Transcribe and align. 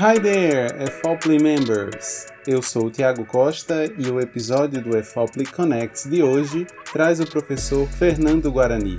Hi 0.00 0.16
there, 0.16 0.68
EFOPLY 0.84 1.42
members! 1.42 2.26
Eu 2.46 2.62
sou 2.62 2.86
o 2.86 2.90
Tiago 2.90 3.24
Costa 3.24 3.84
e 3.98 4.08
o 4.08 4.20
episódio 4.20 4.80
do 4.80 4.96
EFOPLY 4.96 5.44
Connects 5.46 6.08
de 6.08 6.22
hoje 6.22 6.68
traz 6.92 7.18
o 7.18 7.26
professor 7.26 7.84
Fernando 7.88 8.48
Guarani, 8.52 8.94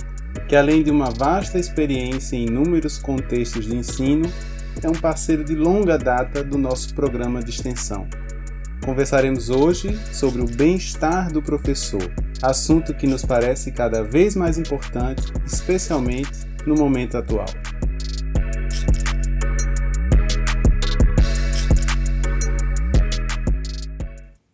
que 0.46 0.54
além 0.54 0.82
de 0.82 0.90
uma 0.90 1.10
vasta 1.10 1.58
experiência 1.58 2.36
em 2.36 2.44
inúmeros 2.44 2.98
contextos 2.98 3.64
de 3.64 3.74
ensino, 3.74 4.30
é 4.82 4.90
um 4.90 4.92
parceiro 4.92 5.42
de 5.42 5.54
longa 5.54 5.96
data 5.96 6.44
do 6.44 6.58
nosso 6.58 6.94
programa 6.94 7.42
de 7.42 7.48
extensão. 7.48 8.06
Conversaremos 8.84 9.48
hoje 9.48 9.98
sobre 10.12 10.42
o 10.42 10.46
bem-estar 10.46 11.32
do 11.32 11.40
professor, 11.40 12.12
assunto 12.42 12.92
que 12.92 13.06
nos 13.06 13.24
parece 13.24 13.72
cada 13.72 14.02
vez 14.02 14.36
mais 14.36 14.58
importante, 14.58 15.32
especialmente 15.46 16.46
no 16.66 16.74
momento 16.74 17.16
atual. 17.16 17.46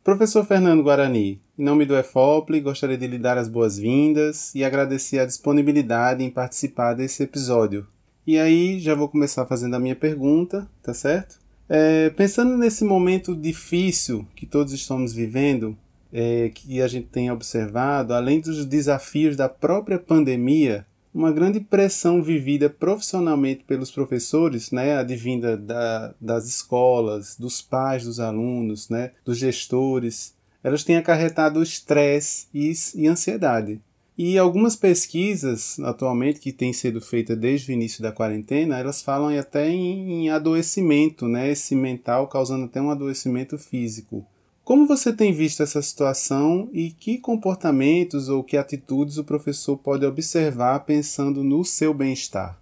Professor 0.06 0.46
Fernando 0.46 0.84
Guarani, 0.84 1.40
em 1.58 1.64
nome 1.64 1.84
do 1.84 1.96
EFOPLE, 1.96 2.60
gostaria 2.60 2.96
de 2.96 3.08
lhe 3.08 3.18
dar 3.18 3.36
as 3.36 3.48
boas-vindas 3.48 4.54
e 4.54 4.62
agradecer 4.62 5.18
a 5.18 5.26
disponibilidade 5.26 6.22
em 6.22 6.30
participar 6.30 6.94
desse 6.94 7.24
episódio. 7.24 7.84
E 8.24 8.38
aí 8.38 8.78
já 8.78 8.94
vou 8.94 9.08
começar 9.08 9.44
fazendo 9.46 9.74
a 9.74 9.80
minha 9.80 9.96
pergunta, 9.96 10.70
tá 10.80 10.94
certo? 10.94 11.40
É, 11.68 12.10
pensando 12.10 12.56
nesse 12.56 12.84
momento 12.84 13.34
difícil 13.34 14.24
que 14.36 14.46
todos 14.46 14.72
estamos 14.72 15.12
vivendo, 15.12 15.76
é, 16.12 16.52
que 16.54 16.80
a 16.80 16.86
gente 16.86 17.08
tem 17.08 17.28
observado, 17.32 18.14
além 18.14 18.40
dos 18.40 18.64
desafios 18.64 19.34
da 19.34 19.48
própria 19.48 19.98
pandemia, 19.98 20.86
uma 21.16 21.32
grande 21.32 21.60
pressão 21.60 22.22
vivida 22.22 22.68
profissionalmente 22.68 23.64
pelos 23.64 23.90
professores, 23.90 24.70
né, 24.70 24.98
advinda 24.98 25.56
da, 25.56 26.14
das 26.20 26.46
escolas, 26.46 27.36
dos 27.38 27.62
pais 27.62 28.04
dos 28.04 28.20
alunos, 28.20 28.90
né, 28.90 29.12
dos 29.24 29.38
gestores, 29.38 30.34
elas 30.62 30.84
têm 30.84 30.98
acarretado 30.98 31.62
estresse 31.62 32.48
e, 32.52 33.08
ansiedade. 33.08 33.80
E 34.18 34.36
algumas 34.36 34.76
pesquisas 34.76 35.78
atualmente 35.80 36.38
que 36.38 36.52
têm 36.52 36.74
sido 36.74 37.00
feitas 37.00 37.38
desde 37.38 37.72
o 37.72 37.74
início 37.74 38.02
da 38.02 38.12
quarentena, 38.12 38.78
elas 38.78 39.00
falam 39.00 39.28
até 39.38 39.70
em, 39.70 40.26
em 40.26 40.28
adoecimento, 40.28 41.26
né, 41.26 41.50
esse 41.50 41.74
mental 41.74 42.28
causando 42.28 42.66
até 42.66 42.78
um 42.78 42.90
adoecimento 42.90 43.56
físico. 43.56 44.26
Como 44.66 44.84
você 44.84 45.12
tem 45.12 45.32
visto 45.32 45.62
essa 45.62 45.80
situação 45.80 46.68
e 46.72 46.90
que 46.90 47.18
comportamentos 47.18 48.28
ou 48.28 48.42
que 48.42 48.56
atitudes 48.56 49.16
o 49.16 49.22
professor 49.22 49.78
pode 49.78 50.04
observar 50.04 50.80
pensando 50.80 51.44
no 51.44 51.64
seu 51.64 51.94
bem-estar? 51.94 52.58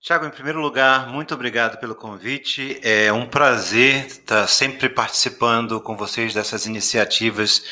Tiago, 0.00 0.24
em 0.24 0.30
primeiro 0.30 0.62
lugar, 0.62 1.12
muito 1.12 1.34
obrigado 1.34 1.78
pelo 1.78 1.94
convite. 1.94 2.80
É 2.82 3.12
um 3.12 3.26
prazer 3.28 4.06
estar 4.06 4.46
sempre 4.46 4.88
participando 4.88 5.82
com 5.82 5.98
vocês 5.98 6.32
dessas 6.32 6.64
iniciativas 6.64 7.62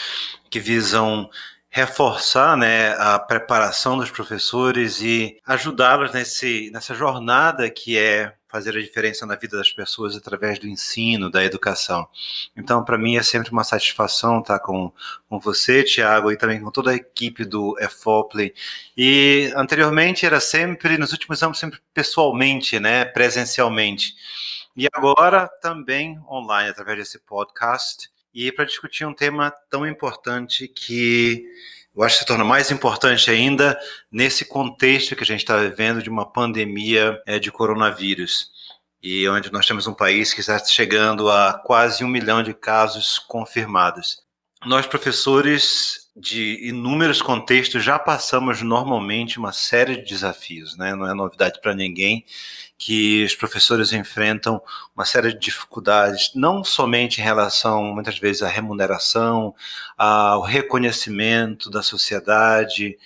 que 0.50 0.60
visam 0.60 1.30
reforçar 1.70 2.58
né, 2.58 2.94
a 2.98 3.18
preparação 3.18 3.96
dos 3.96 4.10
professores 4.10 5.00
e 5.00 5.40
ajudá-los 5.46 6.12
nessa 6.12 6.94
jornada 6.94 7.70
que 7.70 7.96
é 7.96 8.34
fazer 8.52 8.76
a 8.76 8.80
diferença 8.82 9.24
na 9.24 9.34
vida 9.34 9.56
das 9.56 9.72
pessoas 9.72 10.14
através 10.14 10.58
do 10.58 10.68
ensino, 10.68 11.30
da 11.30 11.42
educação. 11.42 12.06
Então, 12.54 12.84
para 12.84 12.98
mim 12.98 13.16
é 13.16 13.22
sempre 13.22 13.50
uma 13.50 13.64
satisfação 13.64 14.40
estar 14.40 14.58
com, 14.58 14.92
com 15.26 15.40
você, 15.40 15.82
Tiago, 15.82 16.30
e 16.30 16.36
também 16.36 16.60
com 16.60 16.70
toda 16.70 16.90
a 16.90 16.94
equipe 16.94 17.46
do 17.46 17.74
EFOPLE. 17.80 18.54
E 18.94 19.50
anteriormente 19.56 20.26
era 20.26 20.38
sempre, 20.38 20.98
nos 20.98 21.12
últimos 21.12 21.42
anos, 21.42 21.58
sempre 21.58 21.80
pessoalmente, 21.94 22.78
né, 22.78 23.06
presencialmente. 23.06 24.14
E 24.76 24.86
agora 24.92 25.48
também 25.62 26.20
online, 26.30 26.68
através 26.68 26.98
desse 26.98 27.18
podcast, 27.20 28.10
e 28.34 28.52
para 28.52 28.66
discutir 28.66 29.06
um 29.06 29.14
tema 29.14 29.50
tão 29.70 29.86
importante 29.86 30.68
que 30.68 31.46
eu 31.94 32.02
acho 32.02 32.14
que 32.14 32.20
se 32.20 32.26
torna 32.26 32.44
mais 32.44 32.70
importante 32.70 33.30
ainda 33.30 33.78
nesse 34.10 34.44
contexto 34.44 35.14
que 35.14 35.22
a 35.22 35.26
gente 35.26 35.40
está 35.40 35.56
vivendo 35.58 36.02
de 36.02 36.08
uma 36.08 36.24
pandemia 36.24 37.20
é, 37.26 37.38
de 37.38 37.52
coronavírus. 37.52 38.50
E 39.02 39.28
onde 39.28 39.52
nós 39.52 39.66
temos 39.66 39.86
um 39.86 39.94
país 39.94 40.32
que 40.32 40.40
está 40.40 40.58
chegando 40.58 41.30
a 41.30 41.52
quase 41.52 42.04
um 42.04 42.08
milhão 42.08 42.42
de 42.42 42.54
casos 42.54 43.18
confirmados. 43.18 44.22
Nós, 44.64 44.86
professores 44.86 46.08
de 46.16 46.68
inúmeros 46.68 47.20
contextos, 47.20 47.82
já 47.82 47.98
passamos 47.98 48.62
normalmente 48.62 49.38
uma 49.38 49.52
série 49.52 49.96
de 49.96 50.04
desafios, 50.04 50.76
né? 50.76 50.94
não 50.94 51.08
é 51.08 51.14
novidade 51.14 51.60
para 51.60 51.74
ninguém 51.74 52.24
que 52.84 53.24
os 53.24 53.36
professores 53.36 53.92
enfrentam 53.92 54.60
uma 54.92 55.04
série 55.04 55.32
de 55.32 55.38
dificuldades, 55.38 56.32
não 56.34 56.64
somente 56.64 57.20
em 57.20 57.24
relação, 57.24 57.94
muitas 57.94 58.18
vezes, 58.18 58.42
à 58.42 58.48
remuneração, 58.48 59.54
ao 59.96 60.42
reconhecimento 60.42 61.70
da 61.70 61.80
sociedade, 61.80 62.98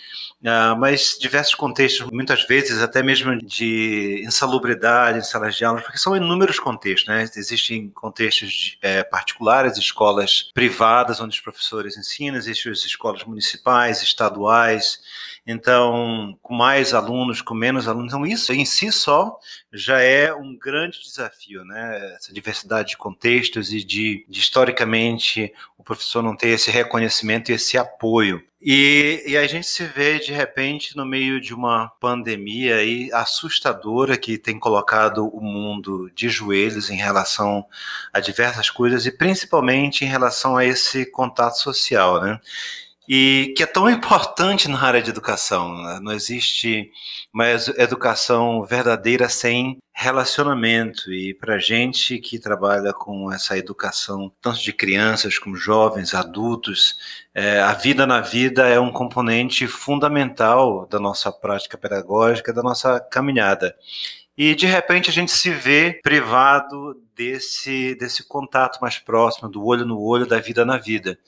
ah, 0.42 0.74
mas 0.78 1.18
diversos 1.20 1.54
contextos, 1.54 2.10
muitas 2.10 2.46
vezes 2.46 2.80
até 2.80 3.02
mesmo 3.02 3.36
de 3.36 4.22
insalubridade 4.24 5.18
em 5.18 5.22
salas 5.22 5.54
de 5.54 5.64
aula, 5.64 5.82
porque 5.82 5.98
são 5.98 6.16
inúmeros 6.16 6.58
contextos, 6.58 7.08
né? 7.08 7.28
Existem 7.36 7.90
contextos 7.90 8.50
de, 8.50 8.78
é, 8.80 9.04
particulares, 9.04 9.76
escolas 9.76 10.50
privadas 10.54 11.20
onde 11.20 11.36
os 11.36 11.40
professores 11.40 11.98
ensinam, 11.98 12.38
existem 12.38 12.72
as 12.72 12.82
escolas 12.82 13.24
municipais, 13.24 14.02
estaduais, 14.02 15.00
então, 15.46 16.36
com 16.42 16.54
mais 16.54 16.92
alunos, 16.92 17.40
com 17.40 17.54
menos 17.54 17.86
alunos. 17.86 18.12
Então, 18.12 18.26
isso 18.26 18.52
em 18.52 18.64
si 18.64 18.90
só 18.90 19.38
já 19.72 20.00
é 20.00 20.34
um 20.34 20.56
grande 20.58 21.00
desafio, 21.00 21.64
né? 21.64 22.14
Essa 22.16 22.32
diversidade 22.32 22.90
de 22.90 22.96
contextos 22.96 23.72
e 23.72 23.84
de, 23.84 24.26
de 24.28 24.40
historicamente, 24.40 25.52
o 25.78 25.84
professor 25.84 26.20
não 26.20 26.36
ter 26.36 26.48
esse 26.48 26.70
reconhecimento 26.70 27.50
e 27.50 27.54
esse 27.54 27.78
apoio. 27.78 28.42
E, 28.60 29.22
e, 29.24 29.36
a 29.36 29.46
gente 29.46 29.68
se 29.68 29.84
vê 29.84 30.18
de 30.18 30.32
repente 30.32 30.96
no 30.96 31.06
meio 31.06 31.40
de 31.40 31.54
uma 31.54 31.88
pandemia 32.00 32.76
aí 32.76 33.08
assustadora 33.12 34.16
que 34.16 34.36
tem 34.36 34.58
colocado 34.58 35.28
o 35.28 35.40
mundo 35.40 36.10
de 36.12 36.28
joelhos 36.28 36.90
em 36.90 36.96
relação 36.96 37.64
a 38.12 38.18
diversas 38.18 38.68
coisas 38.68 39.06
e 39.06 39.12
principalmente 39.12 40.04
em 40.04 40.08
relação 40.08 40.56
a 40.56 40.64
esse 40.64 41.06
contato 41.06 41.60
social, 41.60 42.20
né? 42.20 42.40
E 43.08 43.54
que 43.56 43.62
é 43.62 43.66
tão 43.66 43.88
importante 43.88 44.68
na 44.68 44.82
área 44.82 45.02
de 45.02 45.10
educação. 45.10 45.82
Né? 45.82 45.98
Não 46.02 46.12
existe 46.12 46.90
uma 47.32 47.46
educação 47.48 48.64
verdadeira 48.64 49.28
sem 49.28 49.78
relacionamento. 49.94 51.12
E 51.12 51.32
para 51.34 51.58
gente 51.58 52.18
que 52.18 52.38
trabalha 52.38 52.92
com 52.92 53.32
essa 53.32 53.56
educação, 53.56 54.30
tanto 54.42 54.62
de 54.62 54.72
crianças 54.72 55.38
como 55.38 55.56
jovens, 55.56 56.14
adultos, 56.14 56.96
é, 57.34 57.60
a 57.60 57.72
vida 57.72 58.06
na 58.06 58.20
vida 58.20 58.68
é 58.68 58.78
um 58.78 58.92
componente 58.92 59.66
fundamental 59.66 60.86
da 60.86 61.00
nossa 61.00 61.32
prática 61.32 61.78
pedagógica, 61.78 62.52
da 62.52 62.62
nossa 62.62 63.00
caminhada 63.00 63.74
e 64.36 64.54
de 64.54 64.66
repente 64.66 65.08
a 65.08 65.12
gente 65.12 65.32
se 65.32 65.50
vê 65.50 65.98
privado 66.02 67.00
desse, 67.14 67.94
desse 67.94 68.22
contato 68.24 68.78
mais 68.80 68.98
próximo, 68.98 69.48
do 69.48 69.64
olho 69.64 69.86
no 69.86 69.98
olho, 69.98 70.26
da 70.26 70.38
vida 70.38 70.64
na 70.64 70.76
vida. 70.76 71.18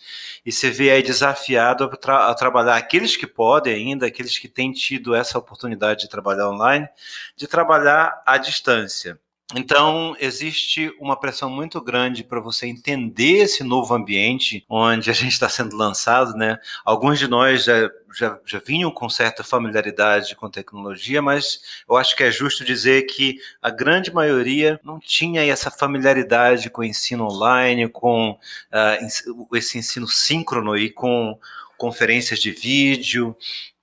E 0.45 0.53
se 0.53 0.71
vê 0.71 0.91
aí 0.91 1.03
desafiado 1.03 1.85
a, 1.85 1.97
tra 1.97 2.29
a 2.29 2.35
trabalhar, 2.35 2.77
aqueles 2.77 3.17
que 3.17 3.27
podem 3.27 3.75
ainda, 3.75 4.07
aqueles 4.07 4.39
que 4.39 4.49
têm 4.49 4.73
tido 4.73 5.15
essa 5.15 5.39
oportunidade 5.39 6.03
de 6.03 6.09
trabalhar 6.11 6.51
online, 6.51 6.87
de 7.35 7.47
trabalhar 7.47 8.23
à 8.27 8.37
distância. 8.37 9.19
Então, 9.55 10.15
existe 10.21 10.95
uma 11.01 11.19
pressão 11.19 11.49
muito 11.49 11.81
grande 11.81 12.23
para 12.23 12.39
você 12.39 12.67
entender 12.67 13.45
esse 13.45 13.65
novo 13.65 13.95
ambiente 13.95 14.63
onde 14.69 15.11
a 15.11 15.15
gente 15.15 15.33
está 15.33 15.49
sendo 15.49 15.75
lançado, 15.75 16.35
né? 16.35 16.59
Alguns 16.85 17.19
de 17.19 17.27
nós 17.27 17.65
já, 17.65 17.91
já, 18.15 18.39
já 18.45 18.59
vinham 18.59 18.91
com 18.91 19.09
certa 19.09 19.43
familiaridade 19.43 20.37
com 20.37 20.51
tecnologia, 20.51 21.23
mas 21.23 21.61
eu 21.89 21.97
acho 21.97 22.15
que 22.15 22.25
é 22.25 22.31
justo 22.31 22.63
dizer 22.63 23.07
que 23.07 23.39
a 23.63 23.71
grande 23.71 24.13
maioria 24.13 24.79
não 24.85 25.01
tinha 25.01 25.43
essa 25.43 25.71
familiaridade 25.71 26.69
com 26.69 26.83
o 26.83 26.85
ensino 26.85 27.25
online, 27.25 27.89
com 27.89 28.33
uh, 28.33 29.57
esse 29.57 29.79
ensino 29.79 30.07
síncrono 30.07 30.77
e 30.77 30.91
com 30.91 31.39
conferências 31.79 32.39
de 32.39 32.51
vídeo 32.51 33.35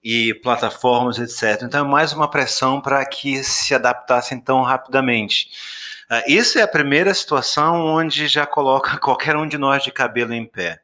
e 0.06 0.36
plataformas, 0.36 1.18
etc. 1.18 1.64
Então 1.64 1.84
é 1.84 1.90
mais 1.90 2.14
uma 2.14 2.30
pressão 2.30 2.80
para 2.80 3.04
que 3.04 3.44
se 3.44 3.74
adaptassem 3.74 4.40
tão 4.40 4.62
rapidamente. 4.62 5.50
Uh, 6.12 6.22
isso 6.28 6.60
é 6.60 6.62
a 6.62 6.68
primeira 6.68 7.12
situação 7.12 7.84
onde 7.84 8.28
já 8.28 8.46
coloca 8.46 8.98
qualquer 9.02 9.36
um 9.36 9.48
de 9.48 9.58
nós 9.58 9.84
de 9.84 9.92
cabelo 9.92 10.32
em 10.32 10.46
pé. 10.46 10.80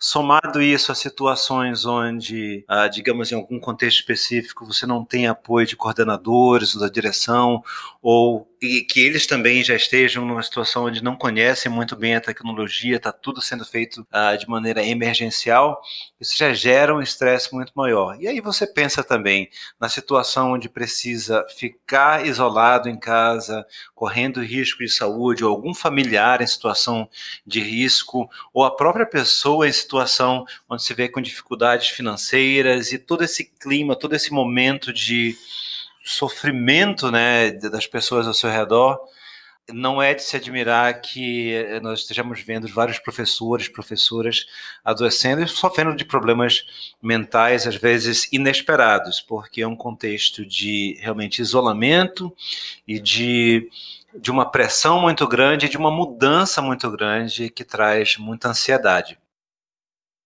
Somado 0.00 0.62
isso 0.62 0.92
a 0.92 0.94
situações 0.94 1.84
onde, 1.84 2.64
ah, 2.68 2.86
digamos, 2.86 3.32
em 3.32 3.34
algum 3.34 3.58
contexto 3.58 3.98
específico, 3.98 4.64
você 4.64 4.86
não 4.86 5.04
tem 5.04 5.26
apoio 5.26 5.66
de 5.66 5.74
coordenadores 5.74 6.76
da 6.76 6.88
direção, 6.88 7.64
ou 8.00 8.48
e 8.60 8.82
que 8.82 9.00
eles 9.00 9.26
também 9.26 9.62
já 9.62 9.74
estejam 9.74 10.24
numa 10.24 10.42
situação 10.42 10.86
onde 10.86 11.02
não 11.02 11.16
conhecem 11.16 11.70
muito 11.70 11.94
bem 11.94 12.16
a 12.16 12.20
tecnologia, 12.20 12.96
está 12.96 13.12
tudo 13.12 13.40
sendo 13.40 13.64
feito 13.64 14.00
uh, 14.12 14.36
de 14.36 14.48
maneira 14.48 14.84
emergencial, 14.84 15.80
isso 16.20 16.36
já 16.36 16.52
gera 16.52 16.94
um 16.94 17.00
estresse 17.00 17.54
muito 17.54 17.72
maior. 17.74 18.16
E 18.20 18.26
aí 18.26 18.40
você 18.40 18.66
pensa 18.66 19.04
também 19.04 19.48
na 19.80 19.88
situação 19.88 20.52
onde 20.52 20.68
precisa 20.68 21.46
ficar 21.56 22.26
isolado 22.26 22.88
em 22.88 22.98
casa, 22.98 23.64
correndo 23.94 24.42
risco 24.42 24.82
de 24.82 24.90
saúde, 24.90 25.44
ou 25.44 25.50
algum 25.50 25.72
familiar 25.72 26.42
em 26.42 26.46
situação 26.46 27.08
de 27.46 27.60
risco, 27.60 28.28
ou 28.52 28.64
a 28.64 28.74
própria 28.74 29.06
pessoa 29.06 29.68
em 29.68 29.72
situação 29.88 30.44
onde 30.68 30.82
se 30.82 30.92
vê 30.92 31.08
com 31.08 31.20
dificuldades 31.22 31.88
financeiras 31.88 32.92
e 32.92 32.98
todo 32.98 33.24
esse 33.24 33.44
clima, 33.44 33.96
todo 33.96 34.14
esse 34.14 34.30
momento 34.30 34.92
de 34.92 35.34
sofrimento 36.04 37.10
né, 37.10 37.50
das 37.52 37.86
pessoas 37.86 38.26
ao 38.26 38.34
seu 38.34 38.50
redor, 38.50 38.98
não 39.72 40.00
é 40.00 40.14
de 40.14 40.22
se 40.22 40.36
admirar 40.36 41.00
que 41.00 41.52
eh, 41.52 41.80
nós 41.80 42.00
estejamos 42.00 42.40
vendo 42.40 42.66
vários 42.68 42.98
professores, 42.98 43.68
professoras 43.68 44.46
adoecendo 44.82 45.42
e 45.42 45.48
sofrendo 45.48 45.94
de 45.94 46.06
problemas 46.06 46.64
mentais, 47.02 47.66
às 47.66 47.76
vezes 47.76 48.32
inesperados, 48.32 49.20
porque 49.20 49.60
é 49.60 49.68
um 49.68 49.76
contexto 49.76 50.46
de 50.46 50.96
realmente 51.00 51.42
isolamento 51.42 52.34
e 52.86 52.98
de, 52.98 53.68
de 54.18 54.30
uma 54.30 54.50
pressão 54.50 55.02
muito 55.02 55.26
grande, 55.28 55.68
de 55.68 55.76
uma 55.76 55.90
mudança 55.90 56.62
muito 56.62 56.90
grande 56.90 57.50
que 57.50 57.64
traz 57.64 58.16
muita 58.16 58.48
ansiedade. 58.48 59.18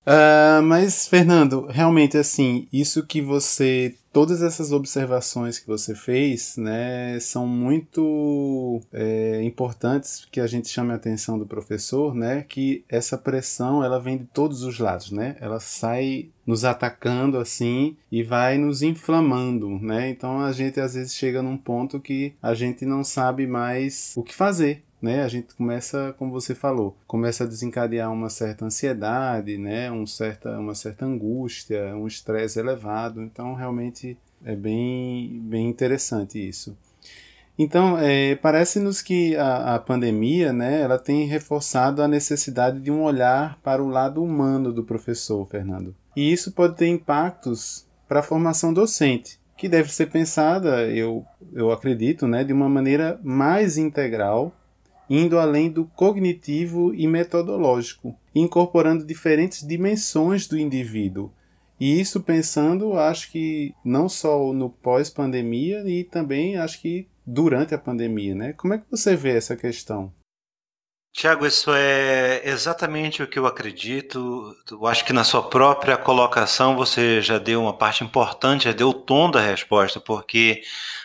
Uh, 0.04 0.60
mas, 0.64 1.06
Fernando, 1.06 1.66
realmente, 1.66 2.16
assim, 2.16 2.66
isso 2.72 3.06
que 3.06 3.20
você. 3.20 3.94
Todas 4.12 4.42
essas 4.42 4.72
observações 4.72 5.58
que 5.58 5.66
você 5.66 5.94
fez, 5.94 6.56
né, 6.58 7.18
são 7.18 7.46
muito 7.46 8.82
é, 8.92 9.42
importantes 9.42 10.26
que 10.30 10.38
a 10.38 10.46
gente 10.46 10.68
chame 10.68 10.92
a 10.92 10.96
atenção 10.96 11.38
do 11.38 11.46
professor, 11.46 12.14
né, 12.14 12.44
que 12.46 12.84
essa 12.90 13.16
pressão, 13.16 13.82
ela 13.82 13.98
vem 13.98 14.18
de 14.18 14.24
todos 14.24 14.64
os 14.64 14.78
lados, 14.78 15.10
né, 15.10 15.34
ela 15.40 15.58
sai 15.60 16.28
nos 16.46 16.62
atacando 16.62 17.38
assim 17.38 17.96
e 18.10 18.22
vai 18.22 18.58
nos 18.58 18.82
inflamando, 18.82 19.78
né, 19.78 20.10
então 20.10 20.40
a 20.42 20.52
gente 20.52 20.78
às 20.78 20.92
vezes 20.92 21.14
chega 21.14 21.40
num 21.40 21.56
ponto 21.56 21.98
que 21.98 22.34
a 22.42 22.52
gente 22.52 22.84
não 22.84 23.02
sabe 23.02 23.46
mais 23.46 24.12
o 24.14 24.22
que 24.22 24.34
fazer, 24.34 24.82
né, 25.02 25.24
a 25.24 25.28
gente 25.28 25.54
começa, 25.54 26.14
como 26.16 26.30
você 26.30 26.54
falou, 26.54 26.96
começa 27.08 27.42
a 27.42 27.46
desencadear 27.46 28.10
uma 28.12 28.30
certa 28.30 28.64
ansiedade, 28.64 29.58
né, 29.58 29.90
um 29.90 30.06
certa, 30.06 30.56
uma 30.58 30.76
certa 30.76 31.04
angústia, 31.04 31.94
um 31.96 32.06
estresse 32.06 32.60
elevado. 32.60 33.20
Então, 33.20 33.54
realmente 33.54 34.16
é 34.44 34.54
bem, 34.54 35.40
bem 35.44 35.68
interessante 35.68 36.38
isso. 36.38 36.76
Então, 37.58 37.98
é, 37.98 38.34
parece-nos 38.36 39.02
que 39.02 39.36
a, 39.36 39.74
a 39.74 39.78
pandemia, 39.78 40.52
né, 40.52 40.80
ela 40.80 40.98
tem 40.98 41.26
reforçado 41.26 42.00
a 42.00 42.08
necessidade 42.08 42.80
de 42.80 42.90
um 42.90 43.02
olhar 43.02 43.58
para 43.62 43.82
o 43.82 43.88
lado 43.88 44.22
humano 44.22 44.72
do 44.72 44.84
professor, 44.84 45.46
Fernando. 45.46 45.94
E 46.16 46.32
isso 46.32 46.52
pode 46.52 46.76
ter 46.76 46.86
impactos 46.86 47.86
para 48.08 48.20
a 48.20 48.22
formação 48.22 48.72
docente, 48.72 49.38
que 49.56 49.68
deve 49.68 49.92
ser 49.92 50.06
pensada, 50.06 50.86
eu, 50.88 51.24
eu 51.52 51.70
acredito, 51.70 52.26
né, 52.26 52.42
de 52.42 52.52
uma 52.52 52.68
maneira 52.68 53.20
mais 53.22 53.76
integral 53.76 54.52
indo 55.14 55.38
além 55.38 55.70
do 55.70 55.84
cognitivo 55.84 56.94
e 56.94 57.06
metodológico, 57.06 58.16
incorporando 58.34 59.04
diferentes 59.04 59.66
dimensões 59.66 60.46
do 60.46 60.58
indivíduo. 60.58 61.30
E 61.78 62.00
isso 62.00 62.22
pensando, 62.22 62.94
acho 62.94 63.30
que 63.30 63.74
não 63.84 64.08
só 64.08 64.54
no 64.54 64.70
pós-pandemia 64.70 65.82
e 65.86 66.02
também 66.02 66.56
acho 66.56 66.80
que 66.80 67.06
durante 67.26 67.74
a 67.74 67.78
pandemia, 67.78 68.34
né? 68.34 68.54
Como 68.54 68.72
é 68.72 68.78
que 68.78 68.90
você 68.90 69.14
vê 69.14 69.36
essa 69.36 69.54
questão? 69.54 70.10
Tiago, 71.12 71.44
isso 71.44 71.70
é 71.74 72.40
exatamente 72.48 73.22
o 73.22 73.26
que 73.28 73.38
eu 73.38 73.46
acredito. 73.46 74.56
Eu 74.70 74.86
acho 74.86 75.04
que 75.04 75.12
na 75.12 75.24
sua 75.24 75.42
própria 75.42 75.98
colocação 75.98 76.74
você 76.74 77.20
já 77.20 77.36
deu 77.36 77.60
uma 77.60 77.76
parte 77.76 78.02
importante, 78.02 78.64
já 78.64 78.72
deu 78.72 78.88
o 78.88 78.94
tom 78.94 79.30
da 79.30 79.40
resposta, 79.40 80.00
porque 80.00 80.62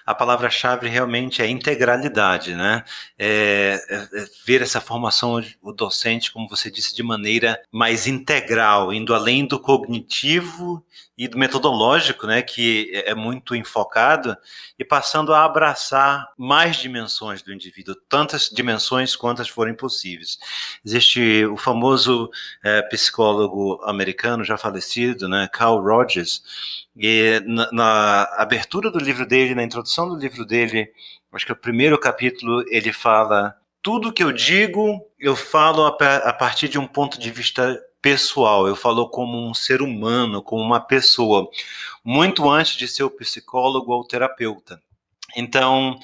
a 0.07 0.15
palavra-chave 0.15 0.87
realmente 0.87 1.41
é 1.41 1.49
integralidade, 1.49 2.55
né? 2.55 2.85
É, 3.19 3.77
é, 3.89 4.21
é 4.21 4.25
ver 4.45 4.61
essa 4.61 4.79
formação 4.79 5.43
o 5.61 5.73
docente, 5.73 6.31
como 6.31 6.47
você 6.47 6.71
disse, 6.71 6.95
de 6.95 7.03
maneira 7.03 7.61
mais 7.69 8.07
integral, 8.07 8.93
indo 8.93 9.13
além 9.13 9.45
do 9.45 9.59
cognitivo 9.59 10.81
e 11.17 11.27
do 11.27 11.37
metodológico, 11.37 12.25
né, 12.25 12.41
que 12.41 12.89
é, 12.93 13.09
é 13.11 13.15
muito 13.15 13.53
enfocado, 13.53 14.37
e 14.79 14.85
passando 14.85 15.33
a 15.33 15.43
abraçar 15.43 16.25
mais 16.37 16.77
dimensões 16.77 17.41
do 17.41 17.51
indivíduo, 17.51 17.95
tantas 18.07 18.49
dimensões 18.49 19.13
quantas 19.13 19.49
forem 19.49 19.73
possíveis. 19.73 20.37
Existe 20.85 21.45
o 21.47 21.57
famoso 21.57 22.29
é, 22.63 22.81
psicólogo 22.83 23.81
americano 23.83 24.43
já 24.45 24.57
falecido, 24.57 25.27
né, 25.27 25.49
Carl 25.51 25.81
Rogers, 25.81 26.86
e 26.97 27.39
na, 27.45 27.71
na, 27.71 28.23
abertura 28.37 28.89
do 28.89 28.97
livro 28.97 29.25
dele, 29.25 29.53
na 29.53 29.63
introdução 29.63 30.09
do 30.09 30.15
livro 30.15 30.43
dele, 30.45 30.91
acho 31.31 31.45
que 31.45 31.51
é 31.51 31.55
o 31.55 31.57
primeiro 31.57 31.99
capítulo, 31.99 32.63
ele 32.69 32.91
fala: 32.91 33.55
tudo 33.81 34.11
que 34.11 34.23
eu 34.23 34.31
digo, 34.31 35.05
eu 35.19 35.35
falo 35.35 35.85
a, 35.85 35.89
a 35.89 36.33
partir 36.33 36.67
de 36.67 36.79
um 36.79 36.87
ponto 36.87 37.19
de 37.19 37.29
vista 37.29 37.79
pessoal, 38.01 38.67
eu 38.67 38.75
falo 38.75 39.09
como 39.09 39.37
um 39.37 39.53
ser 39.53 39.81
humano, 39.81 40.41
como 40.41 40.63
uma 40.63 40.79
pessoa, 40.79 41.47
muito 42.03 42.49
antes 42.49 42.75
de 42.75 42.87
ser 42.87 43.03
o 43.03 43.11
psicólogo 43.11 43.91
ou 43.91 44.01
o 44.01 44.07
terapeuta. 44.07 44.81
Então, 45.35 45.99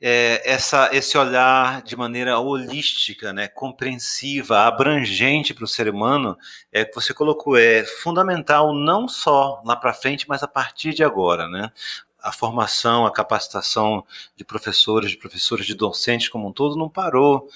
é, 0.00 0.40
essa, 0.50 0.88
esse 0.92 1.18
olhar 1.18 1.82
de 1.82 1.94
maneira 1.94 2.38
holística, 2.38 3.32
né, 3.32 3.48
compreensiva, 3.48 4.60
abrangente 4.60 5.52
para 5.52 5.64
o 5.64 5.68
ser 5.68 5.88
humano, 5.88 6.36
é 6.72 6.84
que 6.84 6.94
você 6.94 7.12
colocou, 7.12 7.56
é 7.56 7.84
fundamental 7.84 8.74
não 8.74 9.06
só 9.06 9.60
lá 9.64 9.76
para 9.76 9.92
frente, 9.92 10.26
mas 10.28 10.42
a 10.42 10.48
partir 10.48 10.94
de 10.94 11.04
agora, 11.04 11.46
né? 11.48 11.70
A 12.22 12.32
formação, 12.32 13.06
a 13.06 13.12
capacitação 13.12 14.04
de 14.36 14.44
professores, 14.44 15.10
de 15.10 15.16
professores, 15.16 15.66
de 15.66 15.74
docentes 15.74 16.28
como 16.28 16.48
um 16.48 16.52
todo 16.52 16.76
não 16.76 16.88
parou 16.88 17.48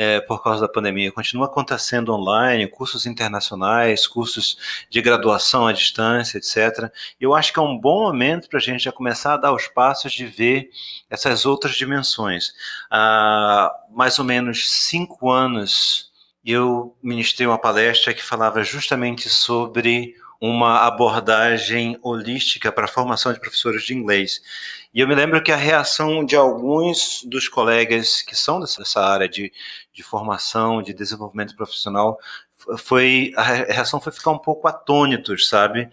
é, 0.00 0.18
por 0.18 0.42
causa 0.42 0.62
da 0.62 0.68
pandemia. 0.68 1.12
Continua 1.12 1.44
acontecendo 1.44 2.14
online, 2.14 2.66
cursos 2.66 3.04
internacionais, 3.04 4.06
cursos 4.06 4.56
de 4.88 5.02
graduação 5.02 5.66
à 5.66 5.74
distância, 5.74 6.38
etc. 6.38 6.90
Eu 7.20 7.34
acho 7.34 7.52
que 7.52 7.58
é 7.58 7.62
um 7.62 7.76
bom 7.76 8.04
momento 8.04 8.48
para 8.48 8.58
a 8.58 8.62
gente 8.62 8.84
já 8.84 8.92
começar 8.92 9.34
a 9.34 9.36
dar 9.36 9.52
os 9.52 9.68
passos 9.68 10.14
de 10.14 10.24
ver 10.24 10.70
essas 11.10 11.44
outras 11.44 11.74
dimensões. 11.74 12.54
Há 12.90 13.70
mais 13.90 14.18
ou 14.18 14.24
menos 14.24 14.70
cinco 14.70 15.30
anos 15.30 16.10
eu 16.42 16.96
ministrei 17.02 17.46
uma 17.46 17.58
palestra 17.58 18.14
que 18.14 18.22
falava 18.22 18.64
justamente 18.64 19.28
sobre 19.28 20.14
uma 20.40 20.86
abordagem 20.86 21.98
holística 22.02 22.72
para 22.72 22.86
a 22.86 22.88
formação 22.88 23.32
de 23.32 23.40
professores 23.40 23.82
de 23.82 23.94
inglês. 23.94 24.40
E 24.94 25.00
eu 25.00 25.06
me 25.06 25.14
lembro 25.14 25.42
que 25.42 25.52
a 25.52 25.56
reação 25.56 26.24
de 26.24 26.34
alguns 26.34 27.22
dos 27.24 27.46
colegas 27.46 28.22
que 28.22 28.34
são 28.34 28.58
dessa 28.58 29.00
área 29.00 29.28
de, 29.28 29.52
de 29.92 30.02
formação, 30.02 30.82
de 30.82 30.94
desenvolvimento 30.94 31.54
profissional, 31.54 32.18
foi 32.78 33.32
a 33.36 33.42
reação 33.42 34.00
foi 34.00 34.12
ficar 34.12 34.30
um 34.30 34.38
pouco 34.38 34.66
atônitos, 34.66 35.48
sabe? 35.48 35.90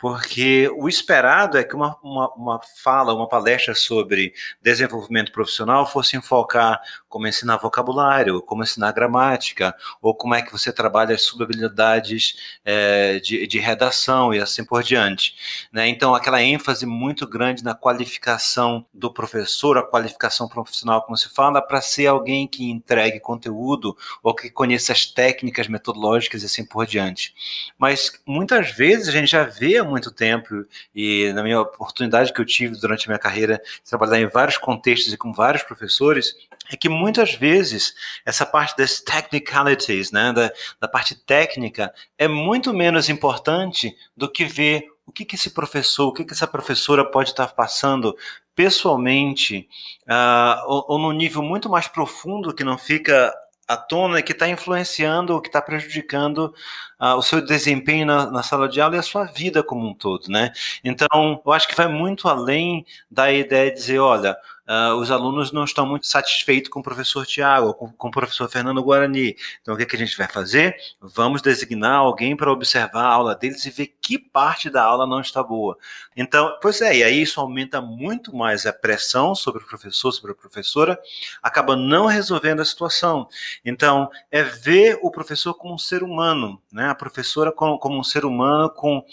Porque 0.00 0.66
o 0.78 0.88
esperado 0.88 1.58
é 1.58 1.62
que 1.62 1.76
uma, 1.76 1.94
uma, 2.02 2.32
uma, 2.34 2.60
fala, 2.82 3.12
uma 3.12 3.28
palestra 3.28 3.74
sobre 3.74 4.32
desenvolvimento 4.62 5.30
profissional 5.30 5.86
fosse 5.86 6.16
enfocar 6.16 6.80
como 7.06 7.26
ensinar 7.26 7.58
vocabulário, 7.58 8.40
como 8.40 8.62
ensinar 8.62 8.92
gramática, 8.92 9.76
ou 10.00 10.14
como 10.14 10.34
é 10.34 10.40
que 10.40 10.52
você 10.52 10.72
trabalha 10.72 11.14
as 11.14 11.22
subhabilidades 11.22 12.58
é, 12.64 13.18
de, 13.18 13.46
de, 13.46 13.58
redação 13.58 14.32
e 14.32 14.38
assim 14.38 14.64
por 14.64 14.82
diante. 14.82 15.34
Né? 15.70 15.88
Então, 15.88 16.14
aquela 16.14 16.40
ênfase 16.40 16.86
muito 16.86 17.26
grande 17.26 17.62
na 17.62 17.74
qualificação 17.74 18.86
do 18.94 19.12
professor, 19.12 19.76
a 19.76 19.82
qualificação 19.82 20.48
profissional, 20.48 21.02
como 21.02 21.16
se 21.16 21.28
fala, 21.28 21.60
para 21.60 21.82
ser 21.82 22.06
alguém 22.06 22.46
que 22.46 22.70
entregue 22.70 23.20
conteúdo 23.20 23.94
ou 24.22 24.34
que 24.34 24.48
conheça 24.48 24.92
as 24.92 25.04
técnicas 25.04 25.68
metodológicas 25.68 26.42
e 26.42 26.46
assim 26.46 26.64
por 26.64 26.86
diante. 26.86 27.34
Mas 27.76 28.22
muitas 28.24 28.70
vezes 28.70 29.08
a 29.08 29.12
gente 29.12 29.32
já 29.32 29.42
vê 29.42 29.82
muito 29.90 30.10
tempo, 30.10 30.64
e 30.94 31.32
na 31.32 31.42
minha 31.42 31.60
oportunidade 31.60 32.32
que 32.32 32.40
eu 32.40 32.46
tive 32.46 32.80
durante 32.80 33.06
a 33.06 33.08
minha 33.10 33.18
carreira 33.18 33.60
de 33.82 33.90
trabalhar 33.90 34.20
em 34.20 34.26
vários 34.26 34.56
contextos 34.56 35.12
e 35.12 35.18
com 35.18 35.32
vários 35.32 35.62
professores, 35.62 36.34
é 36.72 36.76
que 36.76 36.88
muitas 36.88 37.34
vezes 37.34 37.94
essa 38.24 38.46
parte 38.46 38.76
das 38.76 39.00
technicalities, 39.00 40.12
né, 40.12 40.32
da, 40.32 40.52
da 40.80 40.88
parte 40.88 41.14
técnica, 41.14 41.92
é 42.16 42.28
muito 42.28 42.72
menos 42.72 43.08
importante 43.08 43.94
do 44.16 44.30
que 44.30 44.44
ver 44.44 44.86
o 45.04 45.12
que, 45.12 45.24
que 45.24 45.34
esse 45.34 45.50
professor, 45.50 46.06
o 46.06 46.12
que, 46.12 46.24
que 46.24 46.32
essa 46.32 46.46
professora 46.46 47.04
pode 47.04 47.30
estar 47.30 47.48
passando 47.48 48.16
pessoalmente, 48.54 49.68
uh, 50.08 50.64
ou, 50.66 50.84
ou 50.88 50.98
num 50.98 51.12
nível 51.12 51.42
muito 51.42 51.68
mais 51.68 51.88
profundo 51.88 52.54
que 52.54 52.62
não 52.62 52.78
fica 52.78 53.34
à 53.70 53.76
tona 53.76 54.20
que 54.20 54.32
está 54.32 54.48
influenciando 54.48 55.32
ou 55.32 55.40
que 55.40 55.48
está 55.48 55.62
prejudicando 55.62 56.52
uh, 57.00 57.14
o 57.14 57.22
seu 57.22 57.40
desempenho 57.40 58.04
na, 58.04 58.28
na, 58.28 58.42
sala 58.42 58.68
de 58.68 58.80
aula 58.80 58.96
e 58.96 58.98
a 58.98 59.02
sua 59.02 59.24
vida 59.26 59.62
como 59.62 59.88
um 59.88 59.94
todo, 59.94 60.28
né? 60.28 60.52
Então, 60.82 61.40
eu 61.46 61.52
acho 61.52 61.68
que 61.68 61.76
vai 61.76 61.86
muito 61.86 62.26
além 62.28 62.84
da 63.08 63.30
ideia 63.32 63.70
de 63.70 63.76
dizer, 63.76 64.00
olha, 64.00 64.36
uh, 64.70 64.94
os 64.94 65.10
alunos 65.10 65.50
não 65.50 65.64
estão 65.64 65.84
muito 65.84 66.06
satisfeitos 66.06 66.70
com 66.70 66.78
o 66.78 66.82
professor 66.82 67.26
Tiago, 67.26 67.74
com, 67.74 67.90
com 67.90 68.08
o 68.08 68.10
professor 68.10 68.48
Fernando 68.48 68.82
Guarani. 68.82 69.36
Então, 69.60 69.74
o 69.74 69.76
que, 69.76 69.82
é 69.82 69.86
que 69.86 69.96
a 69.96 69.98
gente 69.98 70.16
vai 70.16 70.28
fazer? 70.28 70.76
Vamos 71.00 71.42
designar 71.42 71.96
alguém 71.96 72.36
para 72.36 72.52
observar 72.52 73.02
a 73.02 73.12
aula 73.12 73.34
deles 73.34 73.66
e 73.66 73.70
ver 73.70 73.96
que 74.00 74.16
parte 74.16 74.70
da 74.70 74.84
aula 74.84 75.06
não 75.06 75.20
está 75.20 75.42
boa. 75.42 75.76
Então, 76.16 76.56
pois 76.62 76.80
é, 76.80 76.98
e 76.98 77.02
aí 77.02 77.20
isso 77.20 77.40
aumenta 77.40 77.80
muito 77.80 78.34
mais 78.34 78.64
a 78.64 78.72
pressão 78.72 79.34
sobre 79.34 79.64
o 79.64 79.66
professor, 79.66 80.12
sobre 80.12 80.32
a 80.32 80.34
professora, 80.34 80.98
acaba 81.42 81.74
não 81.74 82.06
resolvendo 82.06 82.60
a 82.60 82.64
situação. 82.64 83.28
Então, 83.64 84.08
é 84.30 84.42
ver 84.42 84.98
o 85.02 85.10
professor 85.10 85.54
como 85.54 85.74
um 85.74 85.78
ser 85.78 86.02
humano, 86.02 86.60
né? 86.72 86.88
a 86.88 86.94
professora 86.94 87.50
como, 87.50 87.78
como 87.78 87.98
um 87.98 88.04
ser 88.04 88.24
humano 88.24 88.70
com 88.70 89.04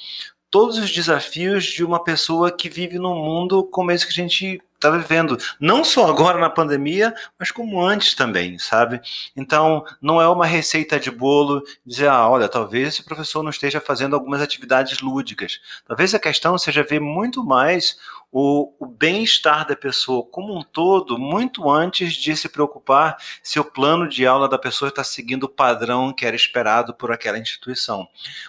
todos 0.50 0.78
os 0.78 0.92
desafios 0.92 1.66
de 1.66 1.84
uma 1.84 2.04
pessoa 2.04 2.52
que 2.52 2.70
vive 2.70 2.98
num 2.98 3.16
mundo 3.16 3.64
como 3.66 3.92
esse 3.92 4.06
que 4.06 4.12
a 4.12 4.16
gente 4.16 4.62
está 4.78 4.92
vivendo, 4.92 5.38
não 5.60 5.84
só 5.84 6.08
agora 6.08 6.40
na 6.40 6.50
pandemia, 6.50 7.14
mas 7.38 7.52
como 7.52 7.82
antes 7.82 8.14
também, 8.14 8.58
sabe? 8.60 9.02
Então, 9.36 9.84
não 10.00 10.22
é 10.22 10.28
uma 10.28 10.46
receita 10.46 11.00
de 11.00 11.10
bolo 11.10 11.64
dizer, 11.86 12.08
ah, 12.08 12.30
olha, 12.30 12.48
talvez 12.48 12.90
esse 12.90 13.04
professor 13.04 13.42
não 13.42 13.50
esteja 13.50 13.82
fazendo 13.82 14.16
algumas 14.16 14.42
atividades 14.42 15.02
lúdicas. 15.02 15.60
Talvez 15.86 16.14
a 16.14 16.20
questão 16.20 16.58
seja 16.58 16.84
ver 16.84 17.00
muito 17.00 17.44
mais 17.44 17.98
o, 18.32 18.72
o 18.80 18.86
bem-estar 18.86 19.68
da 19.68 19.76
pessoa 19.76 20.24
como 20.24 20.56
um 20.56 20.62
todo, 20.62 21.18
muito 21.18 21.70
antes 21.70 22.14
de 22.14 22.36
se 22.36 22.48
preocupar 22.48 23.18
se 23.42 23.60
o 23.60 23.66
plano 23.66 24.08
de 24.08 24.28
aula 24.28 24.48
da 24.48 24.60
pessoa 24.60 24.90
está 24.90 25.04
seguindo 25.04 25.46
o 25.46 25.50
padrão 25.50 26.14
que 26.14 26.26
era 26.26 26.36
esperado 26.36 26.94
por 26.94 27.12
aquela 27.12 27.40
instituição. 27.40 28.08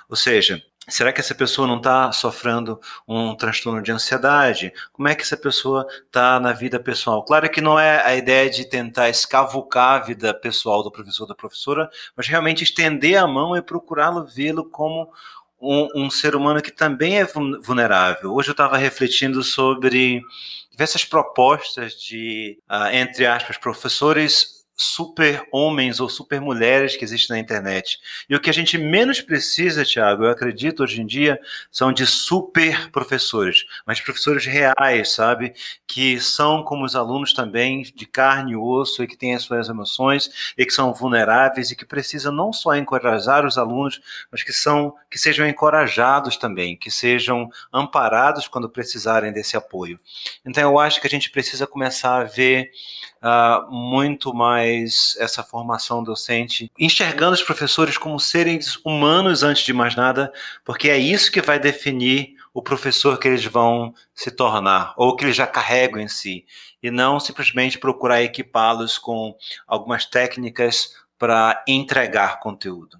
Ou 0.08 0.16
seja, 0.16 0.62
Será 0.88 1.12
que 1.12 1.20
essa 1.20 1.34
pessoa 1.34 1.68
não 1.68 1.76
está 1.76 2.10
sofrendo 2.12 2.80
um 3.06 3.34
transtorno 3.34 3.82
de 3.82 3.92
ansiedade? 3.92 4.72
Como 4.92 5.06
é 5.06 5.14
que 5.14 5.22
essa 5.22 5.36
pessoa 5.36 5.86
está 6.06 6.40
na 6.40 6.52
vida 6.52 6.80
pessoal? 6.80 7.22
Claro 7.24 7.50
que 7.50 7.60
não 7.60 7.78
é 7.78 8.02
a 8.04 8.16
ideia 8.16 8.48
de 8.48 8.64
tentar 8.64 9.10
escavucar 9.10 10.00
a 10.00 10.04
vida 10.04 10.32
pessoal 10.32 10.82
do 10.82 10.90
professor 10.90 11.24
ou 11.24 11.28
da 11.28 11.34
professora, 11.34 11.90
mas 12.16 12.26
realmente 12.26 12.64
estender 12.64 13.16
a 13.16 13.26
mão 13.26 13.54
e 13.54 13.60
procurá-lo 13.60 14.26
vê-lo 14.26 14.64
como 14.64 15.12
um, 15.60 15.88
um, 15.94 16.10
ser 16.10 16.34
humano 16.34 16.62
que 16.62 16.70
também 16.70 17.18
é 17.18 17.24
vulnerável. 17.24 18.32
Hoje 18.32 18.48
eu 18.48 18.52
estava 18.52 18.76
refletindo 18.76 19.42
sobre 19.42 20.22
diversas 20.70 21.04
propostas 21.04 21.94
de, 21.94 22.58
uh, 22.70 22.94
entre 22.94 23.26
aspas, 23.26 23.58
professores 23.58 24.57
super 24.80 25.44
homens 25.50 25.98
ou 25.98 26.08
super 26.08 26.40
mulheres 26.40 26.96
que 26.96 27.04
existem 27.04 27.34
na 27.34 27.40
internet. 27.40 27.98
E 28.30 28.36
o 28.36 28.40
que 28.40 28.48
a 28.48 28.52
gente 28.52 28.78
menos 28.78 29.20
precisa, 29.20 29.84
Tiago, 29.84 30.24
eu 30.24 30.30
acredito 30.30 30.84
hoje 30.84 31.02
em 31.02 31.06
dia, 31.06 31.40
são 31.70 31.92
de 31.92 32.06
super 32.06 32.88
professores, 32.92 33.64
mas 33.84 34.00
professores 34.00 34.46
reais, 34.46 35.10
sabe? 35.10 35.52
Que 35.84 36.20
são 36.20 36.62
como 36.62 36.84
os 36.84 36.94
alunos 36.94 37.32
também, 37.32 37.82
de 37.82 38.06
carne 38.06 38.52
e 38.52 38.56
osso, 38.56 39.02
e 39.02 39.08
que 39.08 39.16
têm 39.16 39.34
as 39.34 39.42
suas 39.42 39.68
emoções, 39.68 40.54
e 40.56 40.64
que 40.64 40.72
são 40.72 40.94
vulneráveis, 40.94 41.72
e 41.72 41.76
que 41.76 41.84
precisam 41.84 42.32
não 42.32 42.52
só 42.52 42.76
encorajar 42.76 43.44
os 43.44 43.58
alunos, 43.58 44.00
mas 44.30 44.44
que, 44.44 44.52
são, 44.52 44.94
que 45.10 45.18
sejam 45.18 45.48
encorajados 45.48 46.36
também, 46.36 46.76
que 46.76 46.90
sejam 46.90 47.50
amparados 47.72 48.46
quando 48.46 48.70
precisarem 48.70 49.32
desse 49.32 49.56
apoio. 49.56 49.98
Então 50.46 50.62
eu 50.62 50.78
acho 50.78 51.00
que 51.00 51.06
a 51.08 51.10
gente 51.10 51.30
precisa 51.30 51.66
começar 51.66 52.20
a 52.20 52.24
ver 52.24 52.70
uh, 53.22 53.70
muito 53.72 54.32
mais 54.32 54.67
essa 55.18 55.42
formação 55.42 56.02
docente, 56.02 56.70
enxergando 56.78 57.34
os 57.34 57.42
professores 57.42 57.96
como 57.96 58.18
seres 58.18 58.76
humanos 58.84 59.42
antes 59.42 59.64
de 59.64 59.72
mais 59.72 59.94
nada, 59.94 60.32
porque 60.64 60.88
é 60.88 60.98
isso 60.98 61.32
que 61.32 61.40
vai 61.40 61.58
definir 61.58 62.34
o 62.52 62.62
professor 62.62 63.18
que 63.18 63.28
eles 63.28 63.44
vão 63.44 63.94
se 64.14 64.30
tornar, 64.30 64.94
ou 64.96 65.14
que 65.14 65.24
eles 65.24 65.36
já 65.36 65.46
carregam 65.46 66.00
em 66.00 66.08
si, 66.08 66.44
e 66.82 66.90
não 66.90 67.20
simplesmente 67.20 67.78
procurar 67.78 68.22
equipá-los 68.22 68.98
com 68.98 69.36
algumas 69.66 70.04
técnicas 70.04 70.92
para 71.18 71.62
entregar 71.66 72.40
conteúdo. 72.40 72.98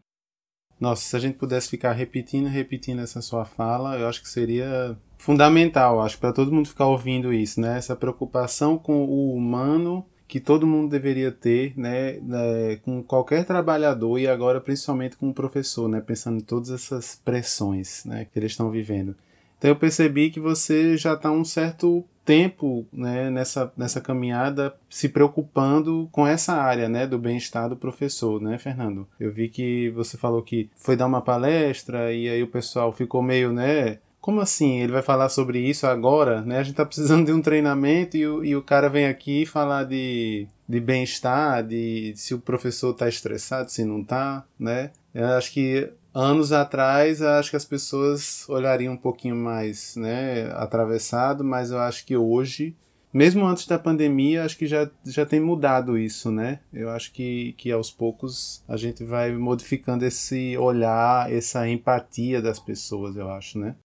Nossa, 0.80 1.02
se 1.02 1.16
a 1.16 1.18
gente 1.18 1.36
pudesse 1.36 1.68
ficar 1.68 1.92
repetindo, 1.92 2.46
repetindo 2.46 3.02
essa 3.02 3.20
sua 3.20 3.44
fala, 3.44 3.96
eu 3.96 4.08
acho 4.08 4.22
que 4.22 4.28
seria 4.28 4.96
fundamental, 5.18 6.00
acho, 6.00 6.18
para 6.18 6.32
todo 6.32 6.52
mundo 6.52 6.68
ficar 6.68 6.86
ouvindo 6.86 7.32
isso, 7.32 7.60
né? 7.60 7.76
Essa 7.76 7.96
preocupação 7.96 8.78
com 8.78 9.04
o 9.04 9.34
humano 9.34 10.06
que 10.28 10.38
todo 10.38 10.66
mundo 10.66 10.90
deveria 10.90 11.32
ter, 11.32 11.72
né, 11.74 12.18
né, 12.20 12.76
com 12.84 13.02
qualquer 13.02 13.46
trabalhador 13.46 14.18
e 14.18 14.28
agora 14.28 14.60
principalmente 14.60 15.16
com 15.16 15.30
o 15.30 15.34
professor, 15.34 15.88
né, 15.88 16.02
pensando 16.02 16.36
em 16.36 16.44
todas 16.44 16.70
essas 16.70 17.18
pressões, 17.24 18.04
né, 18.04 18.26
que 18.30 18.38
eles 18.38 18.52
estão 18.52 18.70
vivendo. 18.70 19.16
Então 19.56 19.70
eu 19.70 19.76
percebi 19.76 20.30
que 20.30 20.38
você 20.38 20.96
já 20.96 21.14
está 21.14 21.32
um 21.32 21.44
certo 21.44 22.04
tempo 22.24 22.86
né, 22.92 23.30
nessa, 23.30 23.72
nessa 23.74 24.02
caminhada 24.02 24.74
se 24.88 25.08
preocupando 25.08 26.08
com 26.12 26.26
essa 26.26 26.52
área 26.52 26.88
né, 26.88 27.06
do 27.06 27.18
bem-estar 27.18 27.70
do 27.70 27.76
professor, 27.76 28.38
né, 28.40 28.58
Fernando? 28.58 29.08
Eu 29.18 29.32
vi 29.32 29.48
que 29.48 29.88
você 29.90 30.18
falou 30.18 30.42
que 30.42 30.68
foi 30.76 30.94
dar 30.94 31.06
uma 31.06 31.22
palestra 31.22 32.12
e 32.12 32.28
aí 32.28 32.42
o 32.42 32.48
pessoal 32.48 32.92
ficou 32.92 33.22
meio, 33.22 33.50
né, 33.50 33.98
como 34.20 34.40
assim? 34.40 34.80
Ele 34.80 34.92
vai 34.92 35.02
falar 35.02 35.28
sobre 35.28 35.58
isso 35.60 35.86
agora, 35.86 36.42
né? 36.42 36.58
A 36.58 36.62
gente 36.62 36.76
tá 36.76 36.84
precisando 36.84 37.26
de 37.26 37.32
um 37.32 37.40
treinamento 37.40 38.16
e 38.16 38.26
o, 38.26 38.44
e 38.44 38.56
o 38.56 38.62
cara 38.62 38.88
vem 38.88 39.06
aqui 39.06 39.46
falar 39.46 39.84
de, 39.84 40.46
de 40.68 40.80
bem-estar, 40.80 41.64
de 41.64 42.12
se 42.16 42.34
o 42.34 42.38
professor 42.38 42.92
tá 42.94 43.08
estressado, 43.08 43.70
se 43.70 43.84
não 43.84 44.02
tá, 44.04 44.44
né? 44.58 44.90
Eu 45.14 45.26
acho 45.28 45.52
que 45.52 45.90
anos 46.14 46.52
atrás, 46.52 47.22
acho 47.22 47.50
que 47.50 47.56
as 47.56 47.64
pessoas 47.64 48.48
olhariam 48.48 48.94
um 48.94 48.96
pouquinho 48.96 49.36
mais, 49.36 49.94
né, 49.96 50.50
atravessado, 50.54 51.44
mas 51.44 51.70
eu 51.70 51.78
acho 51.78 52.04
que 52.04 52.16
hoje, 52.16 52.74
mesmo 53.12 53.46
antes 53.46 53.66
da 53.66 53.78
pandemia, 53.78 54.44
acho 54.44 54.58
que 54.58 54.66
já, 54.66 54.90
já 55.04 55.24
tem 55.24 55.40
mudado 55.40 55.96
isso, 55.96 56.30
né? 56.30 56.60
Eu 56.72 56.90
acho 56.90 57.12
que, 57.12 57.54
que 57.56 57.70
aos 57.70 57.90
poucos 57.90 58.62
a 58.68 58.76
gente 58.76 59.04
vai 59.04 59.32
modificando 59.32 60.04
esse 60.04 60.56
olhar, 60.58 61.32
essa 61.32 61.68
empatia 61.68 62.42
das 62.42 62.58
pessoas, 62.58 63.16
eu 63.16 63.30
acho, 63.30 63.58
né? 63.58 63.76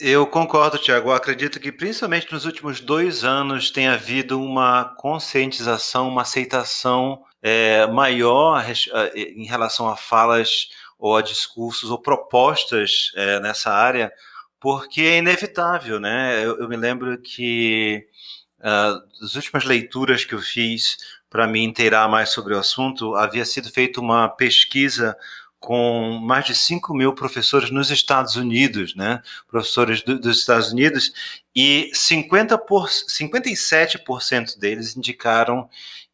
Eu 0.00 0.26
concordo, 0.26 0.76
Tiago. 0.76 1.12
Acredito 1.12 1.60
que, 1.60 1.70
principalmente 1.70 2.32
nos 2.32 2.44
últimos 2.44 2.80
dois 2.80 3.22
anos, 3.22 3.70
tem 3.70 3.86
havido 3.86 4.40
uma 4.40 4.84
conscientização, 4.96 6.08
uma 6.08 6.22
aceitação 6.22 7.22
é, 7.40 7.86
maior 7.86 8.64
em 9.14 9.44
relação 9.46 9.88
a 9.88 9.96
falas 9.96 10.68
ou 10.98 11.16
a 11.16 11.22
discursos 11.22 11.90
ou 11.90 12.00
propostas 12.00 13.12
é, 13.14 13.38
nessa 13.40 13.70
área, 13.72 14.12
porque 14.58 15.02
é 15.02 15.18
inevitável, 15.18 16.00
né? 16.00 16.44
Eu, 16.44 16.58
eu 16.60 16.68
me 16.68 16.76
lembro 16.76 17.16
que 17.20 18.06
uh, 18.60 19.36
últimas 19.36 19.64
leituras 19.64 20.24
que 20.24 20.34
eu 20.34 20.40
fiz 20.40 20.96
para 21.30 21.46
me 21.46 21.62
inteirar 21.62 22.08
mais 22.08 22.30
sobre 22.30 22.54
o 22.54 22.58
assunto, 22.58 23.14
havia 23.14 23.44
sido 23.44 23.70
feita 23.70 24.00
uma 24.00 24.28
pesquisa 24.28 25.16
com 25.64 26.20
mais 26.22 26.44
de 26.44 26.54
5 26.54 26.92
mil 26.92 27.14
professores 27.14 27.70
nos 27.70 27.90
Estados 27.90 28.36
Unidos, 28.36 28.94
né? 28.94 29.22
Professores 29.48 30.02
do, 30.02 30.18
dos 30.18 30.40
Estados 30.40 30.70
Unidos, 30.70 31.10
e 31.56 31.90
50 31.94 32.58
por, 32.58 32.86
57% 32.86 34.58
deles 34.58 34.94
indicaram 34.94 35.66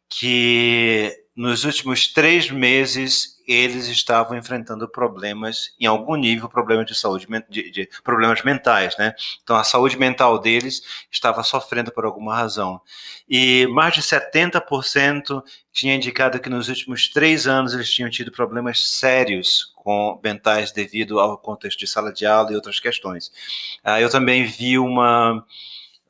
que 0.07 1.13
nos 1.35 1.65
últimos 1.65 2.07
três 2.07 2.49
meses 2.49 3.40
eles 3.51 3.87
estavam 3.87 4.37
enfrentando 4.37 4.87
problemas, 4.87 5.73
em 5.79 5.85
algum 5.85 6.15
nível, 6.15 6.47
problemas 6.47 6.85
de 6.85 6.95
saúde, 6.95 7.27
de, 7.49 7.71
de, 7.71 7.89
problemas 8.03 8.43
mentais, 8.43 8.97
né? 8.97 9.13
Então 9.43 9.55
a 9.55 9.63
saúde 9.63 9.97
mental 9.97 10.39
deles 10.39 10.81
estava 11.11 11.43
sofrendo 11.43 11.91
por 11.91 12.05
alguma 12.05 12.35
razão. 12.35 12.81
E 13.29 13.67
mais 13.67 13.93
de 13.93 14.01
70% 14.01 15.43
tinha 15.71 15.95
indicado 15.95 16.39
que 16.39 16.49
nos 16.49 16.69
últimos 16.69 17.09
três 17.09 17.47
anos 17.47 17.73
eles 17.73 17.91
tinham 17.91 18.09
tido 18.09 18.31
problemas 18.31 18.87
sérios 18.87 19.71
com 19.75 20.19
mentais 20.23 20.71
devido 20.71 21.19
ao 21.19 21.37
contexto 21.37 21.79
de 21.79 21.87
sala 21.87 22.13
de 22.13 22.25
aula 22.25 22.51
e 22.51 22.55
outras 22.55 22.79
questões. 22.79 23.31
Ah, 23.83 23.99
eu 23.99 24.09
também 24.09 24.45
vi 24.45 24.77
uma 24.77 25.43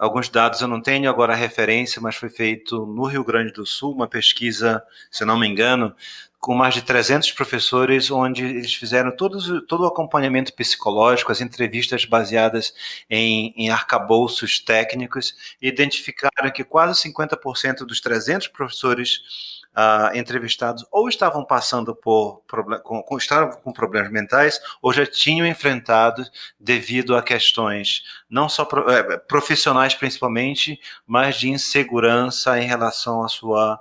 alguns 0.01 0.29
dados 0.29 0.59
eu 0.59 0.67
não 0.67 0.81
tenho 0.81 1.07
agora 1.07 1.33
a 1.33 1.35
referência, 1.35 2.01
mas 2.01 2.15
foi 2.15 2.27
feito 2.27 2.87
no 2.87 3.05
Rio 3.05 3.23
Grande 3.23 3.53
do 3.53 3.67
Sul 3.67 3.93
uma 3.93 4.07
pesquisa, 4.07 4.83
se 5.11 5.23
não 5.23 5.37
me 5.37 5.47
engano, 5.47 5.95
com 6.41 6.55
mais 6.55 6.73
de 6.73 6.81
300 6.81 7.31
professores, 7.33 8.09
onde 8.09 8.43
eles 8.43 8.73
fizeram 8.73 9.15
todos, 9.15 9.47
todo 9.67 9.83
o 9.83 9.87
acompanhamento 9.87 10.51
psicológico, 10.53 11.31
as 11.31 11.39
entrevistas 11.39 12.03
baseadas 12.03 12.73
em, 13.07 13.53
em 13.55 13.69
arcabouços 13.69 14.59
técnicos, 14.59 15.35
e 15.61 15.67
identificaram 15.67 16.49
que 16.51 16.63
quase 16.63 16.99
50% 17.03 17.85
dos 17.85 18.01
300 18.01 18.47
professores 18.47 19.61
uh, 19.77 20.17
entrevistados 20.17 20.83
ou 20.91 21.07
estavam 21.07 21.45
passando 21.45 21.95
por 21.95 22.41
com, 22.83 23.03
com, 23.03 23.17
estavam 23.17 23.51
com 23.61 23.71
problemas 23.71 24.11
mentais 24.11 24.59
ou 24.81 24.91
já 24.91 25.05
tinham 25.05 25.45
enfrentado 25.45 26.25
devido 26.59 27.15
a 27.15 27.21
questões 27.21 28.03
não 28.27 28.49
só 28.49 28.65
pro, 28.65 28.89
é, 28.89 29.17
profissionais 29.17 29.93
principalmente, 29.93 30.79
mas 31.05 31.35
de 31.35 31.49
insegurança 31.49 32.59
em 32.59 32.65
relação 32.65 33.23
à 33.23 33.27
sua 33.27 33.79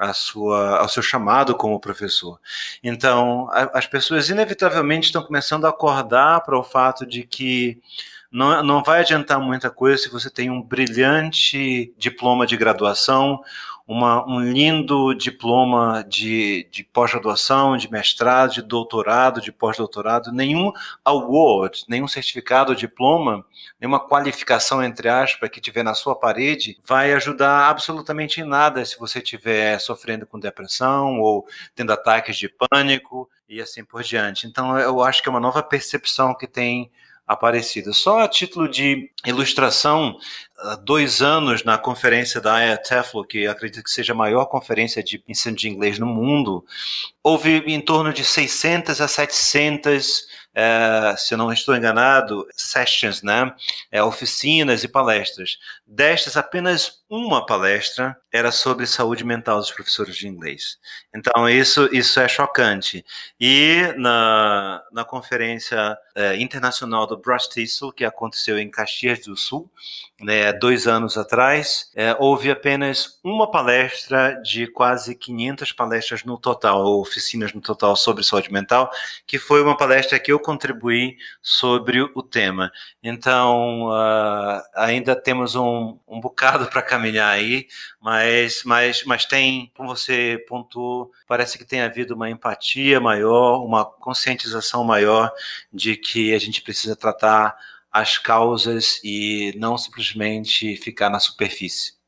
a 0.00 0.14
sua, 0.14 0.78
ao 0.78 0.88
seu 0.88 1.02
chamado 1.02 1.54
como 1.54 1.78
professor. 1.78 2.40
Então, 2.82 3.50
a, 3.52 3.78
as 3.78 3.86
pessoas 3.86 4.30
inevitavelmente 4.30 5.08
estão 5.08 5.22
começando 5.22 5.66
a 5.66 5.68
acordar 5.68 6.40
para 6.40 6.58
o 6.58 6.64
fato 6.64 7.04
de 7.04 7.22
que 7.22 7.78
não, 8.32 8.62
não 8.62 8.82
vai 8.82 9.00
adiantar 9.00 9.38
muita 9.38 9.68
coisa 9.70 10.02
se 10.02 10.08
você 10.08 10.30
tem 10.30 10.50
um 10.50 10.62
brilhante 10.62 11.92
diploma 11.98 12.46
de 12.46 12.56
graduação, 12.56 13.42
uma, 13.90 14.24
um 14.24 14.38
lindo 14.38 15.12
diploma 15.14 16.04
de, 16.08 16.68
de 16.70 16.84
pós-graduação, 16.84 17.76
de 17.76 17.90
mestrado, 17.90 18.52
de 18.52 18.62
doutorado, 18.62 19.40
de 19.40 19.50
pós-doutorado, 19.50 20.30
nenhum 20.30 20.72
award, 21.04 21.86
nenhum 21.88 22.06
certificado, 22.06 22.76
diploma, 22.76 23.44
nenhuma 23.80 23.98
qualificação, 23.98 24.80
entre 24.80 25.08
aspas, 25.08 25.50
que 25.50 25.60
tiver 25.60 25.82
na 25.82 25.92
sua 25.92 26.14
parede, 26.14 26.78
vai 26.86 27.12
ajudar 27.14 27.68
absolutamente 27.68 28.40
em 28.40 28.44
nada 28.44 28.84
se 28.84 28.96
você 28.96 29.18
estiver 29.18 29.80
sofrendo 29.80 30.24
com 30.24 30.38
depressão 30.38 31.18
ou 31.18 31.44
tendo 31.74 31.92
ataques 31.92 32.36
de 32.36 32.48
pânico 32.48 33.28
e 33.48 33.60
assim 33.60 33.84
por 33.84 34.04
diante. 34.04 34.46
Então, 34.46 34.78
eu 34.78 35.02
acho 35.02 35.20
que 35.20 35.28
é 35.28 35.32
uma 35.32 35.40
nova 35.40 35.64
percepção 35.64 36.32
que 36.32 36.46
tem 36.46 36.92
aparecido. 37.30 37.94
Só 37.94 38.18
a 38.18 38.28
título 38.28 38.68
de 38.68 39.08
ilustração, 39.24 40.18
dois 40.84 41.22
anos 41.22 41.62
na 41.62 41.78
conferência 41.78 42.40
da 42.40 42.58
IATEFLO, 42.58 43.24
que 43.24 43.46
acredito 43.46 43.84
que 43.84 43.90
seja 43.90 44.12
a 44.12 44.16
maior 44.16 44.46
conferência 44.46 45.00
de 45.00 45.22
ensino 45.28 45.56
de 45.56 45.68
inglês 45.68 45.96
no 45.96 46.06
mundo, 46.06 46.64
houve 47.22 47.58
em 47.68 47.80
torno 47.80 48.12
de 48.12 48.24
600 48.24 49.00
a 49.00 49.06
700 49.06 50.26
é, 50.52 51.14
se 51.16 51.32
eu 51.32 51.38
não 51.38 51.52
estou 51.52 51.76
enganado, 51.76 52.44
sessions, 52.52 53.22
né? 53.22 53.54
É, 53.92 54.02
oficinas 54.02 54.82
e 54.82 54.88
palestras. 54.88 55.58
Destas, 55.92 56.36
apenas 56.36 57.00
uma 57.10 57.44
palestra 57.44 58.16
era 58.32 58.52
sobre 58.52 58.86
saúde 58.86 59.24
mental 59.24 59.58
dos 59.58 59.72
professores 59.72 60.14
de 60.14 60.28
inglês. 60.28 60.78
Então, 61.12 61.48
isso, 61.48 61.88
isso 61.92 62.20
é 62.20 62.28
chocante. 62.28 63.04
E 63.40 63.92
na, 63.96 64.80
na 64.92 65.04
conferência 65.04 65.98
é, 66.14 66.36
internacional 66.36 67.08
do 67.08 67.16
Bruce 67.16 67.50
Tissel, 67.50 67.90
que 67.90 68.04
aconteceu 68.04 68.56
em 68.56 68.70
Caxias 68.70 69.18
do 69.18 69.36
Sul, 69.36 69.68
né, 70.20 70.52
dois 70.52 70.86
anos 70.86 71.18
atrás, 71.18 71.90
é, 71.96 72.14
houve 72.20 72.52
apenas 72.52 73.18
uma 73.24 73.50
palestra 73.50 74.40
de 74.44 74.68
quase 74.68 75.16
500 75.16 75.72
palestras 75.72 76.22
no 76.22 76.38
total, 76.38 76.84
ou 76.84 77.00
oficinas 77.00 77.52
no 77.52 77.60
total 77.60 77.96
sobre 77.96 78.22
saúde 78.22 78.52
mental, 78.52 78.88
que 79.26 79.38
foi 79.38 79.60
uma 79.60 79.76
palestra 79.76 80.20
que 80.20 80.30
eu 80.30 80.38
contribuí 80.38 81.16
sobre 81.42 82.02
o 82.02 82.22
tema. 82.22 82.70
Então, 83.02 83.88
uh, 83.88 84.62
ainda 84.76 85.16
temos 85.16 85.56
um, 85.56 85.79
um 86.06 86.20
bocado 86.20 86.66
para 86.66 86.82
caminhar 86.82 87.30
aí, 87.30 87.66
mas, 88.00 88.62
mas, 88.64 89.04
mas 89.04 89.24
tem, 89.24 89.70
como 89.76 89.88
você 89.88 90.44
pontuou, 90.48 91.10
parece 91.26 91.58
que 91.58 91.64
tem 91.64 91.80
havido 91.80 92.14
uma 92.14 92.30
empatia 92.30 93.00
maior, 93.00 93.64
uma 93.64 93.84
conscientização 93.84 94.84
maior 94.84 95.32
de 95.72 95.96
que 95.96 96.34
a 96.34 96.38
gente 96.38 96.62
precisa 96.62 96.96
tratar 96.96 97.56
as 97.90 98.18
causas 98.18 99.00
e 99.02 99.52
não 99.56 99.76
simplesmente 99.76 100.76
ficar 100.76 101.10
na 101.10 101.18
superfície. 101.18 102.00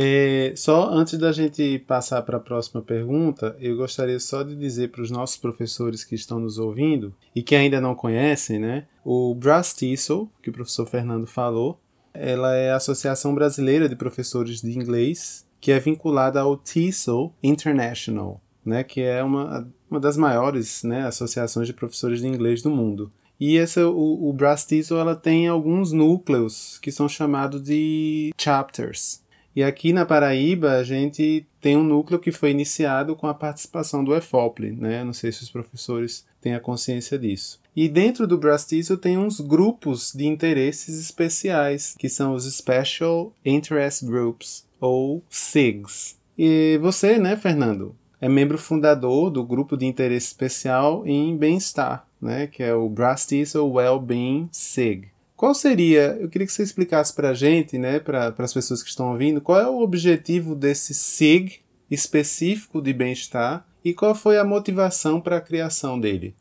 É, 0.00 0.52
só 0.54 0.88
antes 0.90 1.18
da 1.18 1.32
gente 1.32 1.80
passar 1.80 2.22
para 2.22 2.36
a 2.36 2.40
próxima 2.40 2.80
pergunta, 2.80 3.56
eu 3.58 3.76
gostaria 3.76 4.20
só 4.20 4.44
de 4.44 4.54
dizer 4.54 4.92
para 4.92 5.02
os 5.02 5.10
nossos 5.10 5.36
professores 5.36 6.04
que 6.04 6.14
estão 6.14 6.38
nos 6.38 6.56
ouvindo 6.56 7.12
e 7.34 7.42
que 7.42 7.56
ainda 7.56 7.80
não 7.80 7.96
conhecem, 7.96 8.60
né? 8.60 8.86
O 9.04 9.34
Brass 9.34 9.74
Tissel, 9.74 10.30
que 10.40 10.50
o 10.50 10.52
professor 10.52 10.86
Fernando 10.86 11.26
falou, 11.26 11.80
ela 12.20 12.54
é 12.54 12.72
a 12.72 12.76
Associação 12.76 13.34
Brasileira 13.34 13.88
de 13.88 13.96
Professores 13.96 14.60
de 14.60 14.76
Inglês, 14.76 15.46
que 15.60 15.72
é 15.72 15.78
vinculada 15.78 16.40
ao 16.40 16.56
TESOL 16.56 17.34
International, 17.42 18.40
né, 18.64 18.84
que 18.84 19.00
é 19.00 19.22
uma, 19.22 19.68
uma 19.90 20.00
das 20.00 20.16
maiores 20.16 20.82
né, 20.82 21.06
associações 21.06 21.66
de 21.66 21.72
professores 21.72 22.20
de 22.20 22.28
inglês 22.28 22.62
do 22.62 22.70
mundo. 22.70 23.12
E 23.40 23.56
essa, 23.56 23.88
o, 23.88 24.28
o 24.28 24.32
Brass 24.32 24.64
TESOL 24.64 24.98
ela 24.98 25.14
tem 25.14 25.46
alguns 25.46 25.92
núcleos 25.92 26.78
que 26.82 26.90
são 26.90 27.08
chamados 27.08 27.62
de 27.62 28.32
chapters. 28.36 29.22
E 29.54 29.62
aqui 29.62 29.92
na 29.92 30.04
Paraíba 30.04 30.72
a 30.72 30.84
gente 30.84 31.46
tem 31.60 31.76
um 31.76 31.82
núcleo 31.82 32.18
que 32.18 32.30
foi 32.30 32.50
iniciado 32.50 33.16
com 33.16 33.26
a 33.26 33.34
participação 33.34 34.04
do 34.04 34.14
EFOPLE, 34.14 34.72
né? 34.72 35.02
Não 35.02 35.12
sei 35.12 35.32
se 35.32 35.42
os 35.42 35.50
professores 35.50 36.24
têm 36.40 36.54
a 36.54 36.60
consciência 36.60 37.18
disso. 37.18 37.60
E 37.80 37.88
dentro 37.88 38.26
do 38.26 38.36
Brastizo 38.36 38.96
tem 38.96 39.16
uns 39.16 39.38
grupos 39.38 40.12
de 40.12 40.26
interesses 40.26 40.98
especiais, 40.98 41.94
que 41.96 42.08
são 42.08 42.34
os 42.34 42.44
Special 42.52 43.32
Interest 43.44 44.04
Groups, 44.04 44.66
ou 44.80 45.22
SIGs. 45.30 46.18
E 46.36 46.76
você, 46.82 47.20
né, 47.20 47.36
Fernando, 47.36 47.94
é 48.20 48.28
membro 48.28 48.58
fundador 48.58 49.30
do 49.30 49.44
grupo 49.44 49.76
de 49.76 49.86
interesse 49.86 50.26
especial 50.26 51.06
em 51.06 51.36
bem-estar, 51.36 52.04
né, 52.20 52.48
que 52.48 52.64
é 52.64 52.74
o 52.74 52.88
Brastizo 52.88 53.64
Wellbeing 53.64 54.48
SIG. 54.50 55.10
Qual 55.36 55.54
seria, 55.54 56.18
eu 56.20 56.28
queria 56.28 56.48
que 56.48 56.52
você 56.52 56.64
explicasse 56.64 57.14
para 57.14 57.30
a 57.30 57.34
gente, 57.34 57.78
né, 57.78 58.00
para 58.00 58.34
as 58.38 58.52
pessoas 58.52 58.82
que 58.82 58.90
estão 58.90 59.12
ouvindo, 59.12 59.40
qual 59.40 59.60
é 59.60 59.70
o 59.70 59.78
objetivo 59.78 60.56
desse 60.56 60.92
SIG 60.92 61.60
específico 61.88 62.82
de 62.82 62.92
bem-estar 62.92 63.64
e 63.84 63.94
qual 63.94 64.16
foi 64.16 64.36
a 64.36 64.42
motivação 64.42 65.20
para 65.20 65.36
a 65.36 65.40
criação 65.40 66.00
dele? 66.00 66.34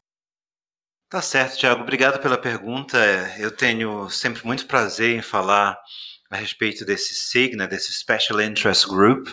Tá 1.09 1.21
certo, 1.21 1.57
Tiago. 1.57 1.83
Obrigado 1.83 2.19
pela 2.19 2.37
pergunta. 2.37 2.97
Eu 3.39 3.49
tenho 3.49 4.09
sempre 4.09 4.45
muito 4.45 4.65
prazer 4.65 5.17
em 5.17 5.21
falar 5.21 5.79
a 6.29 6.35
respeito 6.35 6.83
desse 6.83 7.15
SIG, 7.15 7.55
né, 7.55 7.65
desse 7.65 7.93
Special 7.93 8.41
Interest 8.41 8.85
Group, 8.85 9.29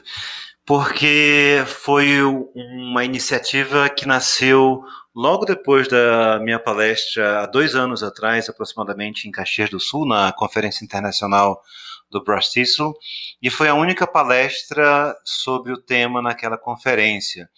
porque 0.64 1.64
foi 1.66 2.22
uma 2.22 3.04
iniciativa 3.04 3.88
que 3.88 4.06
nasceu 4.06 4.84
logo 5.12 5.44
depois 5.44 5.88
da 5.88 6.38
minha 6.40 6.60
palestra, 6.60 7.40
há 7.40 7.46
dois 7.46 7.74
anos 7.74 8.04
atrás, 8.04 8.48
aproximadamente, 8.48 9.26
em 9.26 9.32
Caxias 9.32 9.68
do 9.68 9.80
Sul, 9.80 10.06
na 10.06 10.32
Conferência 10.32 10.84
Internacional 10.84 11.60
do 12.08 12.22
Tissel, 12.38 12.94
e 13.42 13.50
foi 13.50 13.68
a 13.68 13.74
única 13.74 14.06
palestra 14.06 15.12
sobre 15.24 15.72
o 15.72 15.76
tema 15.76 16.22
naquela 16.22 16.56
conferência. 16.56 17.50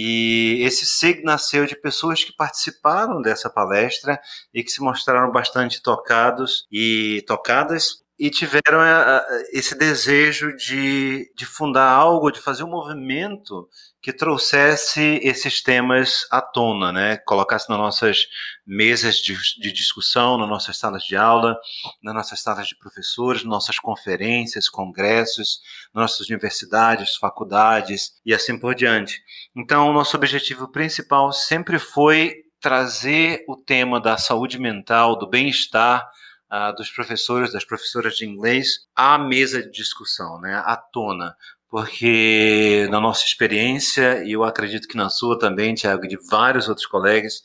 E 0.00 0.62
esse 0.62 0.86
SIG 0.86 1.24
nasceu 1.24 1.66
de 1.66 1.74
pessoas 1.74 2.22
que 2.22 2.32
participaram 2.32 3.20
dessa 3.20 3.50
palestra 3.50 4.20
e 4.54 4.62
que 4.62 4.70
se 4.70 4.80
mostraram 4.80 5.32
bastante 5.32 5.82
tocados 5.82 6.68
e 6.70 7.24
tocadas 7.26 7.96
e 8.18 8.30
tiveram 8.30 8.82
eh, 8.82 9.26
eh, 9.28 9.50
esse 9.52 9.78
desejo 9.78 10.56
de, 10.56 11.32
de 11.36 11.46
fundar 11.46 11.88
algo, 11.88 12.32
de 12.32 12.40
fazer 12.40 12.64
um 12.64 12.70
movimento 12.70 13.68
que 14.02 14.12
trouxesse 14.12 15.20
esses 15.22 15.62
temas 15.62 16.26
à 16.30 16.42
tona, 16.42 16.90
né? 16.90 17.16
Colocasse 17.18 17.68
nas 17.68 17.78
nossas 17.78 18.26
mesas 18.66 19.18
de, 19.18 19.36
de, 19.60 19.70
discussão, 19.70 20.36
nas 20.36 20.48
nossas 20.48 20.76
salas 20.78 21.04
de 21.04 21.16
aula, 21.16 21.56
nas 22.02 22.14
nossas 22.14 22.40
salas 22.40 22.66
de 22.66 22.76
professores, 22.76 23.44
nossas 23.44 23.78
conferências, 23.78 24.68
congressos, 24.68 25.60
nossas 25.94 26.28
universidades, 26.28 27.16
faculdades 27.16 28.12
e 28.26 28.34
assim 28.34 28.58
por 28.58 28.74
diante. 28.74 29.22
Então, 29.56 29.88
o 29.88 29.92
nosso 29.92 30.16
objetivo 30.16 30.70
principal 30.72 31.32
sempre 31.32 31.78
foi 31.78 32.34
trazer 32.60 33.44
o 33.48 33.56
tema 33.56 34.00
da 34.00 34.16
saúde 34.16 34.58
mental, 34.58 35.16
do 35.16 35.28
bem-estar 35.28 36.04
uh, 36.50 36.74
dos 36.76 36.90
professores, 36.90 37.52
das 37.52 37.64
professoras 37.64 38.16
de 38.16 38.26
inglês 38.26 38.86
à 38.94 39.18
mesa 39.18 39.62
de 39.62 39.70
discussão, 39.70 40.40
né, 40.40 40.54
à 40.64 40.76
tona. 40.76 41.36
Porque 41.70 42.88
na 42.90 43.00
nossa 43.00 43.26
experiência, 43.26 44.24
e 44.24 44.32
eu 44.32 44.42
acredito 44.42 44.88
que 44.88 44.96
na 44.96 45.10
sua 45.10 45.38
também, 45.38 45.74
Tiago, 45.74 46.04
e 46.06 46.08
de 46.08 46.16
vários 46.30 46.66
outros 46.66 46.86
colegas, 46.86 47.42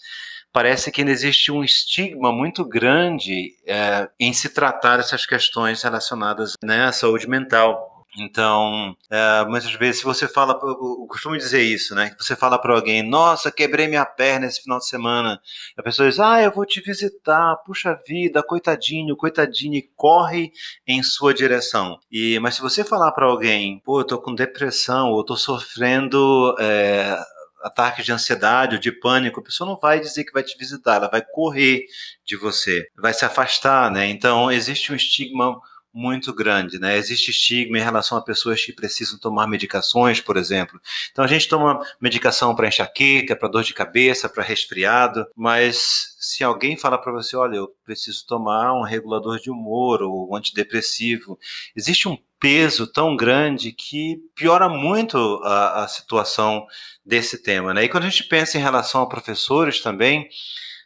parece 0.54 0.92
que 0.92 1.02
ainda 1.02 1.12
existe 1.12 1.52
um 1.52 1.64
estigma 1.64 2.32
muito 2.32 2.64
grande 2.64 3.56
é, 3.66 4.08
em 4.20 4.32
se 4.32 4.50
tratar 4.50 5.00
essas 5.00 5.26
questões 5.26 5.82
relacionadas 5.82 6.54
né, 6.64 6.86
à 6.86 6.92
saúde 6.92 7.28
mental. 7.28 7.93
Então, 8.18 8.96
é, 9.10 9.44
muitas 9.46 9.74
vezes, 9.74 10.00
se 10.00 10.06
você 10.06 10.28
fala, 10.28 10.54
eu 10.54 11.08
costumo 11.10 11.36
dizer 11.38 11.64
isso, 11.64 11.96
né? 11.96 12.16
Você 12.20 12.36
fala 12.36 12.60
para 12.60 12.76
alguém, 12.76 13.02
nossa, 13.02 13.52
quebrei 13.52 13.88
minha 13.88 14.06
perna 14.06 14.46
esse 14.46 14.62
final 14.62 14.78
de 14.78 14.88
semana. 14.88 15.42
A 15.76 15.82
pessoa 15.82 16.08
diz, 16.08 16.20
ah, 16.20 16.42
eu 16.42 16.52
vou 16.52 16.66
te 16.66 16.80
visitar, 16.80 17.56
puxa 17.66 18.00
vida, 18.08 18.44
coitadinho, 18.44 19.18
coitadinho, 19.18 19.76
e 19.76 19.90
corre 19.96 20.52
em 20.88 21.02
sua 21.02 21.34
direção. 21.34 22.00
E, 22.12 22.38
mas 22.40 22.56
se 22.56 22.62
você 22.62 22.84
falar 22.84 23.12
para 23.14 23.26
alguém, 23.26 23.82
pô, 23.84 24.02
eu 24.02 24.06
tô 24.06 24.22
com 24.22 24.36
depressão, 24.36 25.10
ou 25.10 25.20
eu 25.20 25.26
tô 25.26 25.36
sofrendo. 25.36 26.56
É, 26.60 27.18
ataques 27.64 28.04
de 28.04 28.12
ansiedade 28.12 28.76
ou 28.76 28.82
de 28.82 28.92
pânico, 28.92 29.40
a 29.40 29.44
pessoa 29.44 29.70
não 29.70 29.78
vai 29.78 30.00
dizer 30.00 30.26
que 30.26 30.34
vai 30.34 30.44
te 30.44 30.58
visitar, 30.58 30.96
ela 30.98 31.08
vai 31.08 31.22
correr 31.22 31.86
de 32.26 32.36
você, 32.36 32.86
vai 32.98 33.14
se 33.14 33.24
afastar, 33.24 33.90
né? 33.90 34.10
Então 34.10 34.52
existe 34.52 34.92
um 34.92 34.96
estigma 34.96 35.58
muito 35.94 36.34
grande, 36.34 36.80
né? 36.80 36.98
Existe 36.98 37.30
estigma 37.30 37.78
em 37.78 37.84
relação 37.84 38.18
a 38.18 38.24
pessoas 38.24 38.64
que 38.66 38.74
precisam 38.74 39.20
tomar 39.20 39.46
medicações, 39.48 40.20
por 40.20 40.38
exemplo. 40.38 40.82
Então 41.12 41.24
a 41.24 41.28
gente 41.28 41.48
toma 41.48 41.80
medicação 42.02 42.56
para 42.56 42.68
enxaqueca, 42.68 43.36
para 43.36 43.48
dor 43.48 43.64
de 43.64 43.74
cabeça, 43.74 44.28
para 44.28 44.44
resfriado, 44.44 45.26
mas 45.36 46.16
se 46.20 46.44
alguém 46.44 46.76
falar 46.76 46.98
para 46.98 47.12
você, 47.12 47.36
olha, 47.36 47.58
eu 47.58 47.68
preciso 47.86 48.26
tomar 48.26 48.74
um 48.74 48.82
regulador 48.82 49.40
de 49.40 49.52
humor 49.52 50.02
ou 50.02 50.32
um 50.32 50.36
antidepressivo, 50.36 51.38
existe 51.76 52.08
um 52.08 52.18
peso 52.40 52.88
tão 52.88 53.16
grande 53.16 53.72
que 53.72 54.18
piora 54.36 54.68
muito 54.68 55.18
a, 55.44 55.84
a 55.84 55.88
situação 55.88 56.66
desse 57.06 57.42
tema, 57.42 57.74
né? 57.74 57.84
E 57.84 57.90
quando 57.90 58.06
a 58.06 58.10
gente 58.10 58.24
pensa 58.24 58.58
em 58.58 58.62
relação 58.62 59.02
a 59.02 59.08
professores 59.08 59.82
também, 59.82 60.28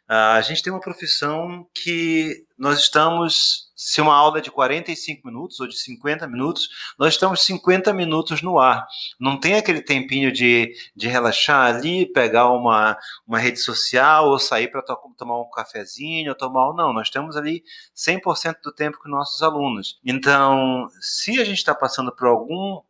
a 0.08 0.40
gente 0.42 0.62
tem 0.62 0.72
uma 0.72 0.80
profissão 0.80 1.68
que 1.74 2.46
nós 2.58 2.80
estamos 2.80 3.67
se 3.78 4.02
uma 4.02 4.16
aula 4.16 4.40
é 4.40 4.42
de 4.42 4.50
45 4.50 5.28
minutos 5.28 5.60
ou 5.60 5.68
de 5.68 5.78
50 5.78 6.28
minutos, 6.28 6.68
nós 6.98 7.14
estamos 7.14 7.46
50 7.46 7.94
minutos 7.94 8.42
no 8.42 8.58
ar. 8.58 8.88
Não 9.20 9.40
tem 9.40 9.54
aquele 9.54 9.84
tempinho 9.84 10.32
de, 10.32 10.74
de 10.96 11.08
relaxar 11.08 11.76
ali, 11.76 12.08
pegar 12.08 12.50
uma, 12.50 12.98
uma 13.28 13.38
rede 13.38 13.60
social 13.60 14.30
ou 14.30 14.40
sair 14.40 14.70
para 14.70 14.82
to 14.82 14.98
tomar 15.16 15.40
um 15.40 15.50
cafezinho, 15.52 16.32
ou 16.32 16.36
tomar. 16.36 16.74
Não, 16.74 16.92
nós 16.92 17.12
temos 17.12 17.38
ali 17.38 17.64
100% 17.96 18.56
do 18.64 18.72
tempo 18.74 18.98
com 18.98 19.08
nossos 19.08 19.44
alunos. 19.44 20.00
Então, 20.04 20.88
se 21.00 21.40
a 21.40 21.46
gente 21.46 21.60
está 21.60 21.76
passando 21.76 22.12
por 22.12 22.28
algum 22.28 22.82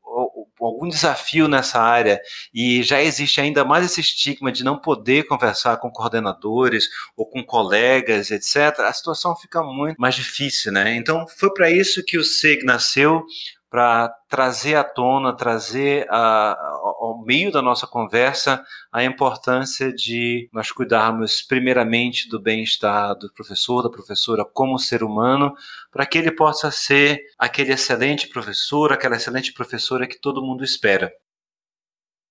algum 0.66 0.88
desafio 0.88 1.48
nessa 1.48 1.80
área 1.80 2.20
e 2.54 2.82
já 2.84 3.02
existe 3.02 3.40
ainda 3.40 3.64
mais 3.64 3.86
esse 3.86 4.02
estigma 4.02 4.52
de 4.52 4.64
não 4.64 4.80
poder 4.80 5.26
conversar 5.28 5.78
com 5.78 5.92
coordenadores 5.92 6.88
ou 7.16 7.26
com 7.26 7.44
colegas, 7.44 8.32
etc., 8.32 8.80
a 8.80 8.94
situação 8.94 9.36
fica 9.36 9.62
muito 9.64 9.98
mais 9.98 10.16
difícil, 10.16 10.72
né? 10.72 10.96
Então, 10.96 11.26
foi 11.28 11.54
para 11.54 11.70
isso 11.70 12.04
que 12.04 12.18
o 12.18 12.24
SEG 12.24 12.64
nasceu, 12.64 13.24
para 13.78 14.10
trazer 14.28 14.74
à 14.74 14.84
tona, 14.84 15.38
trazer 15.38 16.08
a, 16.10 16.58
ao 17.00 17.24
meio 17.24 17.52
da 17.52 17.62
nossa 17.62 17.86
conversa 17.86 18.66
a 18.92 19.04
importância 19.04 19.94
de 19.94 20.50
nós 20.52 20.72
cuidarmos 20.72 21.44
primeiramente 21.44 22.28
do 22.28 22.42
bem-estar 22.42 23.16
do 23.16 23.32
professor, 23.32 23.84
da 23.84 23.90
professora 23.92 24.44
como 24.44 24.80
ser 24.80 25.04
humano, 25.04 25.54
para 25.92 26.08
que 26.08 26.18
ele 26.18 26.32
possa 26.32 26.72
ser 26.72 27.20
aquele 27.38 27.72
excelente 27.72 28.28
professor, 28.30 28.92
aquela 28.92 29.16
excelente 29.16 29.54
professora 29.54 30.08
que 30.08 30.20
todo 30.20 30.42
mundo 30.42 30.64
espera. 30.64 31.14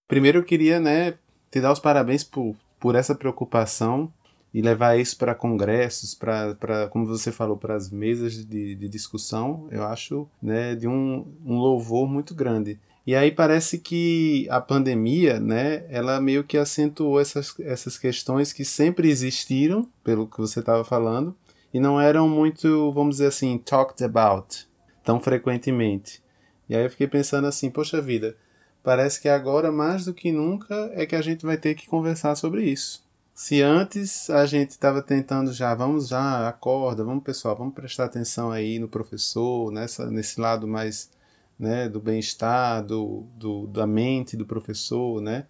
Primeiro 0.08 0.40
eu 0.40 0.44
queria, 0.44 0.80
né, 0.80 1.16
te 1.48 1.60
dar 1.60 1.70
os 1.70 1.78
parabéns 1.78 2.24
por, 2.24 2.56
por 2.80 2.96
essa 2.96 3.14
preocupação 3.14 4.12
e 4.56 4.62
levar 4.62 4.98
isso 4.98 5.18
para 5.18 5.34
congressos, 5.34 6.14
para, 6.14 6.88
como 6.88 7.04
você 7.04 7.30
falou, 7.30 7.58
para 7.58 7.74
as 7.74 7.90
mesas 7.90 8.42
de, 8.42 8.74
de, 8.74 8.88
discussão, 8.88 9.68
eu 9.70 9.84
acho 9.84 10.26
né, 10.40 10.74
de 10.74 10.88
um, 10.88 11.26
um 11.44 11.58
louvor 11.58 12.08
muito 12.08 12.34
grande. 12.34 12.80
E 13.06 13.14
aí 13.14 13.30
parece 13.30 13.76
que 13.76 14.48
a 14.48 14.58
pandemia, 14.58 15.38
né, 15.38 15.84
ela 15.90 16.18
meio 16.22 16.42
que 16.42 16.56
acentuou 16.56 17.20
essas, 17.20 17.54
essas 17.60 17.98
questões 17.98 18.50
que 18.50 18.64
sempre 18.64 19.10
existiram, 19.10 19.86
pelo 20.02 20.26
que 20.26 20.38
você 20.38 20.60
estava 20.60 20.82
falando, 20.82 21.36
e 21.74 21.78
não 21.78 22.00
eram 22.00 22.26
muito, 22.26 22.90
vamos 22.92 23.16
dizer 23.16 23.26
assim, 23.26 23.58
talked 23.58 24.02
about 24.02 24.66
tão 25.04 25.20
frequentemente. 25.20 26.22
E 26.66 26.74
aí 26.74 26.82
eu 26.82 26.90
fiquei 26.90 27.06
pensando 27.06 27.46
assim, 27.46 27.70
poxa 27.70 28.00
vida, 28.00 28.34
parece 28.82 29.20
que 29.20 29.28
agora 29.28 29.70
mais 29.70 30.06
do 30.06 30.14
que 30.14 30.32
nunca 30.32 30.90
é 30.94 31.04
que 31.04 31.14
a 31.14 31.20
gente 31.20 31.44
vai 31.44 31.58
ter 31.58 31.74
que 31.74 31.86
conversar 31.86 32.34
sobre 32.36 32.64
isso. 32.64 33.05
Se 33.36 33.60
antes 33.60 34.30
a 34.30 34.46
gente 34.46 34.70
estava 34.70 35.02
tentando 35.02 35.52
já, 35.52 35.74
vamos 35.74 36.08
já, 36.08 36.48
acorda, 36.48 37.04
vamos 37.04 37.22
pessoal, 37.22 37.54
vamos 37.54 37.74
prestar 37.74 38.06
atenção 38.06 38.50
aí 38.50 38.78
no 38.78 38.88
professor, 38.88 39.70
nessa, 39.70 40.10
nesse 40.10 40.40
lado 40.40 40.66
mais 40.66 41.10
né, 41.58 41.86
do 41.86 42.00
bem-estar, 42.00 42.82
do, 42.82 43.26
do, 43.36 43.66
da 43.66 43.86
mente 43.86 44.38
do 44.38 44.46
professor, 44.46 45.20
né? 45.20 45.44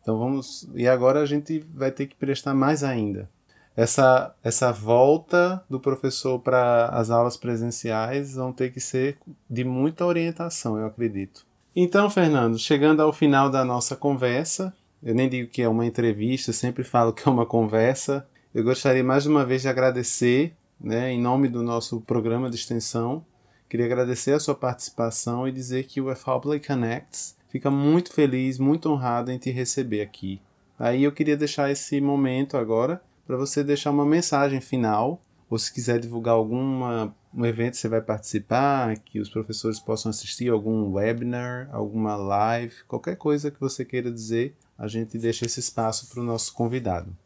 Então 0.00 0.18
vamos. 0.18 0.66
E 0.74 0.88
agora 0.88 1.20
a 1.20 1.26
gente 1.26 1.58
vai 1.74 1.90
ter 1.90 2.06
que 2.06 2.16
prestar 2.16 2.54
mais 2.54 2.82
ainda. 2.82 3.28
Essa, 3.76 4.34
essa 4.42 4.72
volta 4.72 5.62
do 5.68 5.78
professor 5.78 6.38
para 6.38 6.86
as 6.86 7.10
aulas 7.10 7.36
presenciais 7.36 8.36
vão 8.36 8.50
ter 8.50 8.72
que 8.72 8.80
ser 8.80 9.18
de 9.48 9.62
muita 9.62 10.06
orientação, 10.06 10.78
eu 10.78 10.86
acredito. 10.86 11.46
Então, 11.76 12.08
Fernando, 12.08 12.58
chegando 12.58 13.02
ao 13.02 13.12
final 13.12 13.50
da 13.50 13.62
nossa 13.62 13.94
conversa, 13.94 14.72
eu 15.02 15.14
nem 15.14 15.28
digo 15.28 15.50
que 15.50 15.62
é 15.62 15.68
uma 15.68 15.86
entrevista, 15.86 16.52
sempre 16.52 16.82
falo 16.84 17.12
que 17.12 17.28
é 17.28 17.30
uma 17.30 17.46
conversa. 17.46 18.26
Eu 18.54 18.64
gostaria 18.64 19.04
mais 19.04 19.26
uma 19.26 19.44
vez 19.44 19.62
de 19.62 19.68
agradecer, 19.68 20.54
né, 20.80 21.10
em 21.12 21.20
nome 21.20 21.48
do 21.48 21.62
nosso 21.62 22.00
programa 22.00 22.50
de 22.50 22.56
extensão, 22.56 23.24
queria 23.68 23.86
agradecer 23.86 24.32
a 24.32 24.40
sua 24.40 24.54
participação 24.54 25.46
e 25.46 25.52
dizer 25.52 25.84
que 25.84 26.00
o 26.00 26.14
FHPLay 26.14 26.60
Connects 26.60 27.36
fica 27.48 27.70
muito 27.70 28.12
feliz, 28.12 28.58
muito 28.58 28.90
honrado 28.90 29.30
em 29.30 29.38
te 29.38 29.50
receber 29.50 30.02
aqui. 30.02 30.40
Aí 30.78 31.04
eu 31.04 31.12
queria 31.12 31.36
deixar 31.36 31.70
esse 31.70 32.00
momento 32.00 32.56
agora 32.56 33.02
para 33.26 33.36
você 33.36 33.64
deixar 33.64 33.90
uma 33.90 34.04
mensagem 34.04 34.60
final, 34.60 35.22
ou 35.48 35.58
se 35.58 35.72
quiser 35.72 35.98
divulgar 35.98 36.34
alguma 36.34 37.14
um 37.36 37.44
evento 37.44 37.72
que 37.72 37.78
você 37.78 37.88
vai 37.88 38.00
participar, 38.00 38.96
que 38.98 39.20
os 39.20 39.28
professores 39.28 39.78
possam 39.78 40.08
assistir, 40.08 40.48
algum 40.48 40.92
webinar, 40.92 41.68
alguma 41.70 42.16
live, 42.16 42.74
qualquer 42.88 43.16
coisa 43.16 43.50
que 43.50 43.60
você 43.60 43.84
queira 43.84 44.10
dizer, 44.10 44.56
a 44.78 44.88
gente 44.88 45.18
deixa 45.18 45.46
esse 45.46 45.60
espaço 45.60 46.08
para 46.08 46.20
o 46.20 46.24
nosso 46.24 46.52
convidado. 46.52 47.16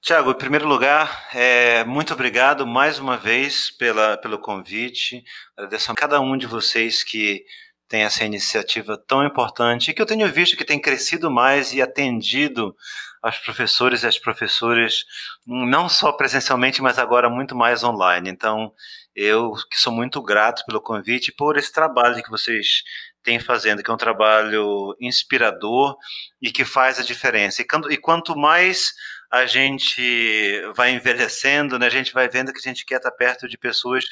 Tiago, 0.00 0.32
em 0.32 0.38
primeiro 0.38 0.66
lugar, 0.66 1.28
é, 1.32 1.84
muito 1.84 2.12
obrigado 2.12 2.66
mais 2.66 2.98
uma 2.98 3.16
vez 3.16 3.70
pela, 3.70 4.16
pelo 4.16 4.36
convite. 4.36 5.22
Agradeço 5.56 5.92
a 5.92 5.94
cada 5.94 6.20
um 6.20 6.36
de 6.36 6.46
vocês 6.46 7.04
que 7.04 7.44
tem 7.88 8.02
essa 8.02 8.24
iniciativa 8.24 8.96
tão 9.06 9.24
importante 9.24 9.90
e 9.90 9.94
que 9.94 10.02
eu 10.02 10.06
tenho 10.06 10.26
visto 10.32 10.56
que 10.56 10.64
tem 10.64 10.80
crescido 10.80 11.30
mais 11.30 11.72
e 11.72 11.80
atendido 11.80 12.74
aos 13.22 13.38
professores 13.38 14.02
e 14.02 14.06
às 14.06 14.18
professoras, 14.18 15.04
não 15.46 15.88
só 15.88 16.10
presencialmente, 16.10 16.82
mas 16.82 16.98
agora 16.98 17.30
muito 17.30 17.54
mais 17.54 17.84
online. 17.84 18.28
Então, 18.28 18.72
eu 19.14 19.52
que 19.70 19.78
sou 19.78 19.92
muito 19.92 20.20
grato 20.20 20.64
pelo 20.66 20.80
convite 20.80 21.28
e 21.28 21.32
por 21.34 21.56
esse 21.56 21.72
trabalho 21.72 22.22
que 22.22 22.30
vocês 22.30 22.82
tem 23.22 23.38
fazendo, 23.38 23.82
que 23.82 23.90
é 23.90 23.94
um 23.94 23.98
trabalho 23.98 24.96
inspirador 25.00 25.96
e 26.40 26.50
que 26.50 26.64
faz 26.64 26.98
a 26.98 27.02
diferença. 27.02 27.62
E, 27.62 27.96
quanto 27.96 28.36
mais 28.36 28.92
a 29.30 29.46
gente 29.46 30.60
vai 30.74 30.90
envelhecendo, 30.90 31.78
né, 31.78 31.86
a 31.86 31.90
gente 31.90 32.12
vai 32.12 32.28
vendo 32.28 32.52
que 32.52 32.58
a 32.58 32.70
gente 32.70 32.84
quer 32.84 32.96
estar 32.96 33.10
perto 33.12 33.48
de 33.48 33.56
pessoas 33.56 34.04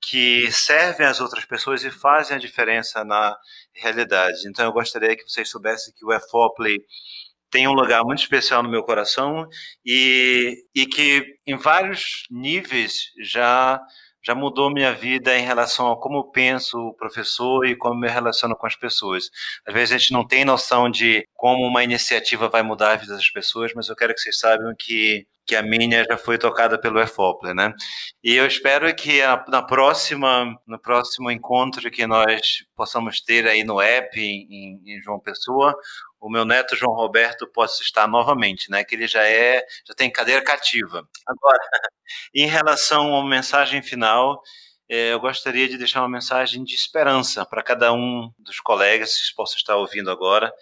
que 0.00 0.50
servem 0.50 1.06
as 1.06 1.20
outras 1.20 1.44
pessoas 1.44 1.84
e 1.84 1.90
fazem 1.90 2.36
a 2.36 2.40
diferença 2.40 3.04
na 3.04 3.36
realidade. 3.74 4.48
Então 4.48 4.64
eu 4.64 4.72
gostaria 4.72 5.16
que 5.16 5.28
vocês 5.28 5.48
soubessem 5.48 5.94
que 5.94 6.04
o 6.04 6.12
EFOPLY 6.12 6.78
tem 7.50 7.68
um 7.68 7.72
lugar 7.72 8.04
muito 8.04 8.20
especial 8.20 8.62
no 8.62 8.70
meu 8.70 8.82
coração 8.82 9.48
e, 9.84 10.64
e 10.74 10.86
que 10.86 11.24
em 11.46 11.56
vários 11.56 12.24
níveis 12.30 13.12
já 13.22 13.80
já 14.26 14.34
mudou 14.34 14.72
minha 14.72 14.92
vida 14.92 15.38
em 15.38 15.44
relação 15.44 15.92
a 15.92 15.96
como 15.96 16.32
penso 16.32 16.76
o 16.78 16.94
professor 16.94 17.64
e 17.64 17.76
como 17.76 18.00
me 18.00 18.08
relaciono 18.08 18.56
com 18.56 18.66
as 18.66 18.74
pessoas. 18.74 19.30
Às 19.64 19.72
vezes 19.72 19.94
a 19.94 19.98
gente 19.98 20.12
não 20.12 20.26
tem 20.26 20.44
noção 20.44 20.90
de 20.90 21.24
como 21.34 21.64
uma 21.64 21.84
iniciativa 21.84 22.48
vai 22.48 22.62
mudar 22.62 22.92
a 22.92 22.96
vida 22.96 23.14
das 23.14 23.30
pessoas, 23.30 23.72
mas 23.74 23.88
eu 23.88 23.94
quero 23.94 24.12
que 24.12 24.20
vocês 24.20 24.38
saibam 24.38 24.74
que 24.76 25.26
que 25.46 25.54
a 25.54 25.62
minha 25.62 26.04
já 26.04 26.18
foi 26.18 26.36
tocada 26.36 26.76
pelo 26.76 27.00
EFOPLE, 27.00 27.54
né? 27.54 27.72
E 28.22 28.34
eu 28.34 28.44
espero 28.46 28.92
que 28.96 29.20
na 29.46 29.62
próxima, 29.62 30.52
no 30.66 30.78
próximo 30.78 31.30
encontro 31.30 31.88
que 31.88 32.04
nós 32.04 32.64
possamos 32.74 33.20
ter 33.20 33.46
aí 33.46 33.62
no 33.62 33.80
app 33.80 34.20
em, 34.20 34.82
em 34.84 35.00
João 35.00 35.20
Pessoa, 35.20 35.72
o 36.20 36.30
meu 36.30 36.44
neto 36.44 36.76
João 36.76 36.94
Roberto 36.94 37.46
possa 37.46 37.82
estar 37.82 38.06
novamente, 38.08 38.70
né? 38.70 38.84
Que 38.84 38.94
ele 38.94 39.06
já 39.06 39.24
é, 39.26 39.64
já 39.86 39.94
tem 39.94 40.10
cadeira 40.10 40.42
cativa. 40.42 41.06
Agora, 41.26 41.58
em 42.34 42.46
relação 42.46 43.16
à 43.16 43.24
mensagem 43.26 43.82
final, 43.82 44.40
é, 44.88 45.12
eu 45.12 45.20
gostaria 45.20 45.68
de 45.68 45.78
deixar 45.78 46.00
uma 46.00 46.08
mensagem 46.08 46.64
de 46.64 46.74
esperança 46.74 47.44
para 47.44 47.62
cada 47.62 47.92
um 47.92 48.30
dos 48.38 48.60
colegas 48.60 49.14
que 49.14 49.34
possa 49.34 49.56
estar 49.56 49.76
ouvindo 49.76 50.10
agora, 50.10 50.52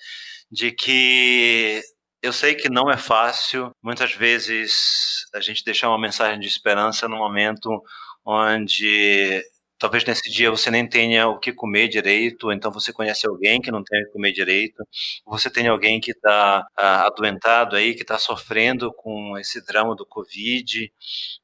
de 0.50 0.72
que 0.72 1.82
eu 2.22 2.32
sei 2.32 2.54
que 2.54 2.70
não 2.70 2.90
é 2.90 2.96
fácil, 2.96 3.70
muitas 3.82 4.14
vezes, 4.14 5.26
a 5.34 5.40
gente 5.40 5.62
deixar 5.62 5.88
uma 5.90 6.00
mensagem 6.00 6.40
de 6.40 6.48
esperança 6.48 7.06
no 7.06 7.18
momento 7.18 7.82
onde 8.24 9.44
talvez 9.78 10.04
nesse 10.04 10.30
dia 10.30 10.50
você 10.50 10.70
nem 10.70 10.88
tenha 10.88 11.28
o 11.28 11.38
que 11.38 11.52
comer 11.52 11.88
direito, 11.88 12.52
então 12.52 12.70
você 12.72 12.92
conhece 12.92 13.26
alguém 13.26 13.60
que 13.60 13.70
não 13.70 13.82
tem 13.82 14.02
o 14.02 14.06
que 14.06 14.12
comer 14.12 14.32
direito, 14.32 14.84
você 15.26 15.50
tem 15.50 15.68
alguém 15.68 16.00
que 16.00 16.12
está 16.12 16.66
ah, 16.76 17.06
adoentado 17.06 17.76
aí, 17.76 17.94
que 17.94 18.02
está 18.02 18.18
sofrendo 18.18 18.92
com 18.94 19.36
esse 19.38 19.64
drama 19.64 19.94
do 19.94 20.06
Covid. 20.06 20.92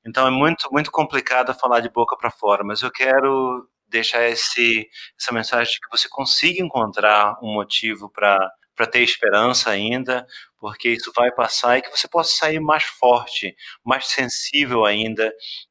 Então 0.07 0.27
é 0.27 0.31
muito, 0.31 0.69
muito 0.73 0.91
complicado 0.91 1.55
falar 1.55 1.81
de 1.81 1.91
boca 1.91 2.17
para 2.17 2.31
fora, 2.31 2.65
mas 2.65 2.83
eu 2.83 2.91
quero 2.91 3.69
deixar 3.89 4.29
esse, 4.29 4.89
essa 5.21 5.33
mensagem 5.33 5.73
de 5.75 5.81
que 5.81 5.91
você 5.91 6.09
consiga 6.09 6.63
encontrar 6.63 7.37
um 7.43 7.53
motivo 7.53 8.09
para 8.11 8.39
para 8.81 8.87
ter 8.87 9.03
esperança 9.03 9.69
ainda, 9.69 10.27
porque 10.59 10.89
isso 10.89 11.13
vai 11.15 11.31
passar 11.31 11.77
e 11.77 11.83
que 11.83 11.91
você 11.91 12.09
possa 12.09 12.35
sair 12.35 12.59
mais 12.61 12.85
forte, 12.85 13.55
mais 13.85 14.07
sensível 14.07 14.87
ainda, 14.87 15.31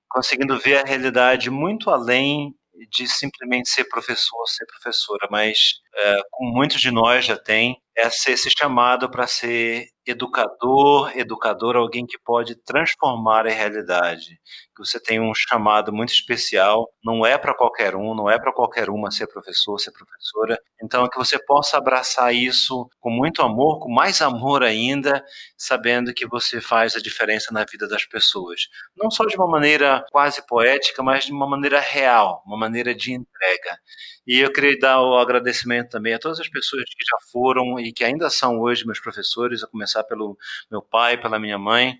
conseguindo 0.10 0.58
ver 0.60 0.78
a 0.80 0.88
realidade 0.88 1.50
muito 1.50 1.90
além 1.90 2.56
de 2.92 3.08
simplesmente 3.08 3.70
ser 3.70 3.86
professor, 3.86 4.46
ser 4.48 4.66
professora, 4.66 5.28
mas 5.30 5.76
é, 5.96 6.22
como 6.32 6.54
muitos 6.54 6.80
de 6.82 6.92
nós 6.92 7.26
já 7.26 7.38
têm, 7.38 7.78
é 7.98 8.08
esse 8.08 8.50
chamado 8.58 9.10
para 9.10 9.28
ser 9.28 9.88
educador, 10.08 11.12
educador, 11.16 11.76
alguém 11.76 12.06
que 12.06 12.18
pode 12.18 12.56
transformar 12.56 13.46
a 13.46 13.52
realidade. 13.52 14.40
Que 14.76 14.84
você 14.86 15.00
tem 15.00 15.20
um 15.20 15.34
chamado 15.36 15.94
muito 15.94 16.14
especial, 16.14 16.90
não 17.04 17.26
é 17.26 17.38
para 17.38 17.54
qualquer 17.54 17.96
um, 17.96 18.16
não 18.16 18.30
é 18.30 18.40
para 18.40 18.54
qualquer 18.54 18.90
uma 18.90 19.12
ser 19.12 19.28
professor, 19.28 19.78
ser 19.80 19.92
professora. 19.92 20.58
Então, 20.82 21.08
que 21.10 21.18
você 21.18 21.38
possa 21.46 21.78
abraçar 21.78 22.34
isso 22.34 22.90
com 23.00 23.10
muito 23.10 23.42
amor, 23.42 23.80
com 23.80 23.92
mais 23.92 24.22
amor 24.22 24.64
ainda, 24.64 25.24
sabendo 25.58 26.14
que 26.14 26.26
você 26.26 26.62
faz 26.62 26.96
a 26.96 27.02
diferença 27.02 27.54
na 27.54 27.66
vida 27.66 27.88
das 27.88 28.06
pessoas. 28.06 28.62
Não 28.96 29.12
só 29.12 29.26
de 29.26 29.36
uma 29.36 29.48
maneira 29.48 30.06
quase 30.12 30.46
poética, 30.48 31.04
mas 31.04 31.26
de 31.26 31.34
uma 31.34 31.48
maneira 31.48 31.80
real, 31.80 32.42
uma 32.46 32.58
maneira 32.58 32.96
de 32.96 33.14
entrega. 33.14 33.78
E 34.26 34.40
eu 34.40 34.52
queria 34.54 34.78
dar 34.80 35.02
o 35.02 35.18
agradecimento 35.18 35.89
também 35.90 36.14
a 36.14 36.20
todas 36.20 36.40
as 36.40 36.48
pessoas 36.48 36.84
que 36.86 37.04
já 37.04 37.18
foram 37.32 37.80
e 37.80 37.92
que 37.92 38.04
ainda 38.04 38.30
são 38.30 38.60
hoje 38.60 38.86
meus 38.86 39.00
professores, 39.00 39.64
a 39.64 39.68
começar 39.68 40.04
pelo 40.04 40.38
meu 40.72 40.82
pai, 40.82 41.20
pela 41.20 41.40
minha 41.40 41.58
mãe, 41.58 41.98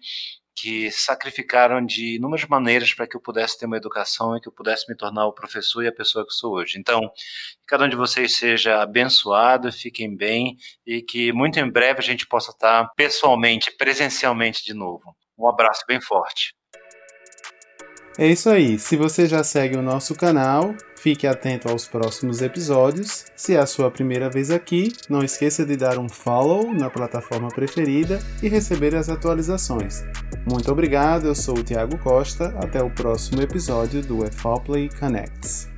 que 0.56 0.92
sacrificaram 0.92 1.86
de 1.86 2.18
inúmeras 2.18 2.46
maneiras 2.48 2.94
para 2.94 3.08
que 3.08 3.16
eu 3.16 3.22
pudesse 3.22 3.58
ter 3.58 3.66
uma 3.66 3.78
educação 3.78 4.36
e 4.36 4.42
que 4.42 4.48
eu 4.50 4.52
pudesse 4.52 4.90
me 4.90 4.96
tornar 4.96 5.26
o 5.26 5.34
professor 5.34 5.84
e 5.84 5.88
a 5.88 5.92
pessoa 5.92 6.26
que 6.26 6.34
sou 6.34 6.56
hoje. 6.56 6.78
Então, 6.78 7.00
que 7.10 7.66
cada 7.68 7.86
um 7.86 7.90
de 7.90 7.96
vocês 7.96 8.36
seja 8.36 8.82
abençoado, 8.82 9.72
fiquem 9.72 10.16
bem 10.16 10.58
e 10.86 11.02
que 11.02 11.32
muito 11.32 11.60
em 11.60 11.70
breve 11.70 12.00
a 12.00 12.04
gente 12.04 12.28
possa 12.28 12.52
estar 12.52 12.90
pessoalmente, 12.96 13.72
presencialmente 13.78 14.64
de 14.66 14.74
novo. 14.74 15.16
Um 15.38 15.48
abraço 15.48 15.84
bem 15.88 16.02
forte. 16.02 16.59
É 18.20 18.28
isso 18.28 18.50
aí. 18.50 18.78
Se 18.78 18.98
você 18.98 19.26
já 19.26 19.42
segue 19.46 19.78
o 19.78 19.82
nosso 19.82 20.14
canal, 20.14 20.76
fique 20.98 21.26
atento 21.26 21.70
aos 21.70 21.88
próximos 21.88 22.42
episódios. 22.42 23.24
Se 23.34 23.56
é 23.56 23.60
a 23.60 23.66
sua 23.66 23.90
primeira 23.90 24.30
vez 24.30 24.52
aqui, 24.52 24.92
não 25.08 25.24
esqueça 25.24 25.66
de 25.66 25.78
dar 25.78 25.98
um 25.98 26.10
follow 26.10 26.74
na 26.74 26.90
plataforma 26.90 27.48
preferida 27.48 28.20
e 28.44 28.50
receber 28.50 28.94
as 28.94 29.08
atualizações. 29.08 30.04
Muito 30.46 30.70
obrigado, 30.70 31.28
eu 31.28 31.34
sou 31.34 31.60
o 31.60 31.64
Thiago 31.64 31.98
Costa. 32.00 32.54
Até 32.62 32.84
o 32.84 32.90
próximo 32.90 33.42
episódio 33.42 34.02
do 34.02 34.26
EFOPLAY 34.26 34.90
Connects. 35.00 35.70